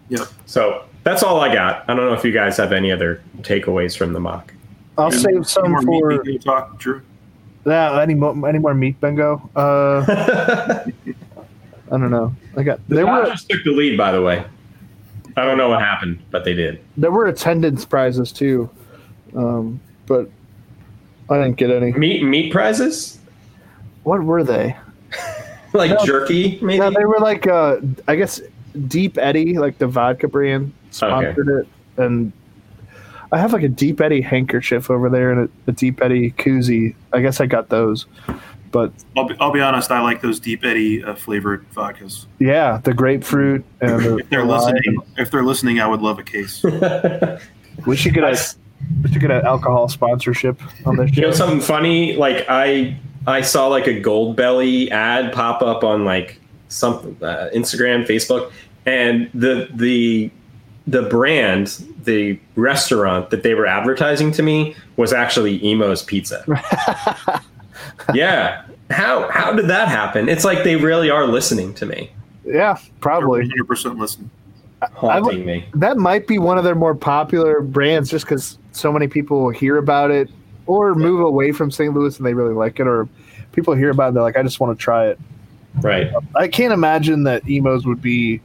[0.09, 0.27] Yep.
[0.45, 1.85] So that's all I got.
[1.89, 4.53] I don't know if you guys have any other takeaways from the mock.
[4.97, 7.01] I'll Any save some more for meat bingo talk, Drew.
[7.65, 8.01] yeah.
[8.01, 9.49] Any more any more meat bingo?
[9.55, 10.03] Uh,
[11.91, 12.35] I don't know.
[12.57, 14.43] I got The there were Dodgers took the lead, by the way.
[15.37, 16.83] I don't know what happened, but they did.
[16.97, 18.69] there were attendance prizes too,
[19.35, 20.29] um, but
[21.31, 21.91] I didn't get any.
[21.93, 23.17] Meat meat prizes,
[24.03, 24.75] What were they?
[25.73, 26.05] like No.
[26.05, 26.77] jerky, maybe.
[26.77, 27.77] Yeah, they were like uh,
[28.07, 28.41] I guess
[28.87, 31.67] Deep Eddy, like the vodka brand, sponsored it,
[32.01, 32.31] and
[33.31, 36.95] I have like a Deep Eddy handkerchief over there and a, a Deep Eddy koozie.
[37.13, 38.05] I guess I got those,
[38.71, 39.89] but I'll be, I'll be honest.
[39.91, 42.25] I like those Deep Eddy uh, flavored vodkas.
[42.39, 44.73] yeah, the grapefruit and the, If they're the lime.
[44.73, 46.61] listening, if they're listening, I would love a case.
[47.85, 48.37] We should get a
[49.03, 51.37] we should get an alcohol sponsorship on this You know show.
[51.37, 52.15] something funny?
[52.15, 52.95] Like I
[53.27, 58.51] I saw like a Goldbelly ad pop up on like some uh, Instagram, Facebook,
[58.85, 60.31] and the the
[60.87, 61.67] the brand,
[62.05, 66.43] the restaurant that they were advertising to me was actually Imo's Pizza.
[68.13, 68.63] yeah.
[68.89, 70.27] How how did that happen?
[70.27, 72.11] It's like they really are listening to me,
[72.43, 73.39] Yeah, probably.
[73.41, 74.29] 100 percent listen.
[74.93, 75.65] Haunting me.
[75.75, 79.77] That might be one of their more popular brands, just because so many people hear
[79.77, 80.29] about it
[80.65, 81.93] or move away from St.
[81.93, 83.07] Louis and they really like it, or
[83.51, 85.19] people hear about it, they're like, I just want to try it.
[85.81, 86.11] Right.
[86.35, 88.41] I can't imagine that Imo's would be.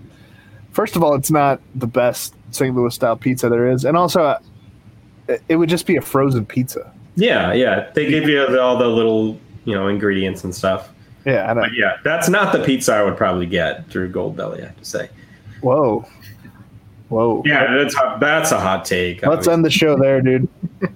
[0.73, 2.75] First of all, it's not the best St.
[2.77, 4.39] Louis style pizza there is, and also, uh,
[5.49, 6.93] it- would just be a frozen pizza.
[7.17, 7.91] Yeah, yeah.
[7.95, 10.91] They give you all the little, you know, ingredients and stuff.
[11.25, 14.63] Yeah, I don't, But yeah, that's not the pizza I would probably get through Goldbelly,
[14.63, 15.09] I have to say.
[15.63, 16.05] whoa,
[17.09, 17.43] whoa.
[17.45, 19.25] Yeah, that's a, that's a hot take.
[19.27, 20.49] Let's end the show there, dude.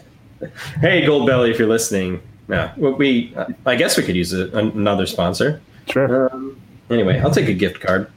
[0.81, 3.35] Hey, Goldbelly, if you're listening, yeah, we
[3.67, 5.61] I guess we could use a, another sponsor.
[5.89, 6.31] Sure.
[6.33, 8.11] Um, anyway, I'll take a gift card.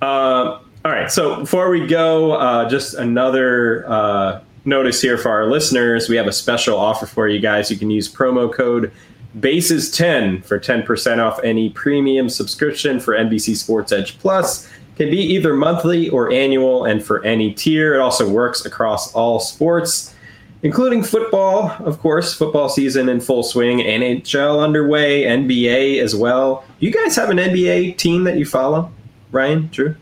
[0.00, 1.10] Uh, all right.
[1.10, 6.08] So before we go, uh, just another uh, notice here for our listeners.
[6.08, 7.70] We have a special offer for you guys.
[7.70, 8.92] You can use promo code
[9.38, 14.68] BASES10 for 10% off any premium subscription for NBC Sports Edge Plus.
[14.96, 19.38] Can be either monthly or annual, and for any tier, it also works across all
[19.38, 20.14] sports
[20.62, 26.64] including football, of course, football season in full swing, NHL underway, NBA as well.
[26.80, 28.90] You guys have an NBA team that you follow,
[29.32, 29.94] Ryan, Drew?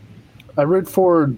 [0.57, 1.33] I root for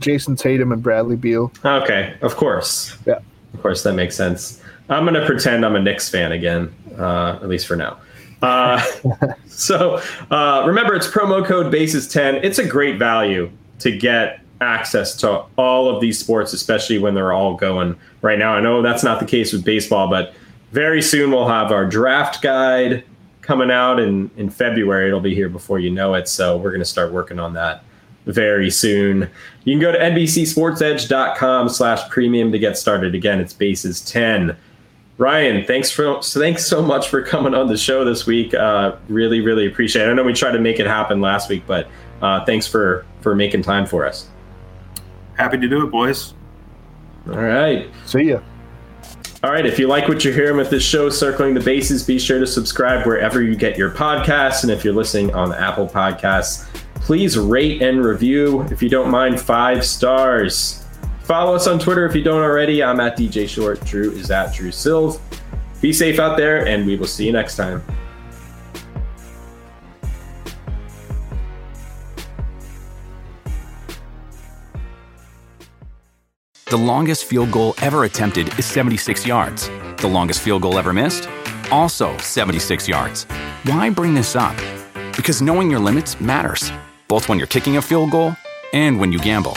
[0.00, 1.52] Jayson Tatum and Bradley Beal.
[1.64, 2.96] Okay, of course.
[3.06, 3.20] Yeah.
[3.54, 4.62] Of course, that makes sense.
[4.88, 7.98] I'm going to pretend I'm a Knicks fan again, uh, at least for now.
[8.42, 8.82] Uh,
[9.48, 12.42] so uh, remember, it's promo code BASES10.
[12.42, 17.32] It's a great value to get access to all of these sports, especially when they're
[17.32, 18.54] all going right now.
[18.54, 20.34] I know that's not the case with baseball, but
[20.72, 23.04] very soon we'll have our draft guide
[23.40, 25.08] coming out in, in February.
[25.08, 26.28] It'll be here before you know it.
[26.28, 27.82] So we're going to start working on that
[28.26, 29.28] very soon.
[29.64, 33.14] You can go to NBCSportsEdge.com slash premium to get started.
[33.14, 34.56] Again, it's bases 10.
[35.20, 38.54] Ryan, thanks for thanks so much for coming on the show this week.
[38.54, 40.10] Uh, really, really appreciate it.
[40.10, 41.88] I know we tried to make it happen last week, but
[42.22, 44.30] uh, thanks for for making time for us.
[45.36, 46.32] Happy to do it, boys.
[47.26, 47.90] All right.
[48.06, 48.40] See ya.
[49.42, 52.18] All right, if you like what you're hearing with this show, Circling the Bases, be
[52.18, 54.62] sure to subscribe wherever you get your podcasts.
[54.62, 58.62] And if you're listening on Apple Podcasts, please rate and review.
[58.70, 60.79] If you don't mind, five stars.
[61.30, 62.82] Follow us on Twitter if you don't already.
[62.82, 63.80] I'm at DJ Short.
[63.84, 65.20] Drew is at Drew Silv.
[65.80, 67.84] Be safe out there, and we will see you next time.
[76.66, 79.70] The longest field goal ever attempted is 76 yards.
[79.98, 81.28] The longest field goal ever missed?
[81.70, 83.22] Also 76 yards.
[83.62, 84.56] Why bring this up?
[85.14, 86.72] Because knowing your limits matters,
[87.06, 88.34] both when you're kicking a field goal
[88.72, 89.56] and when you gamble.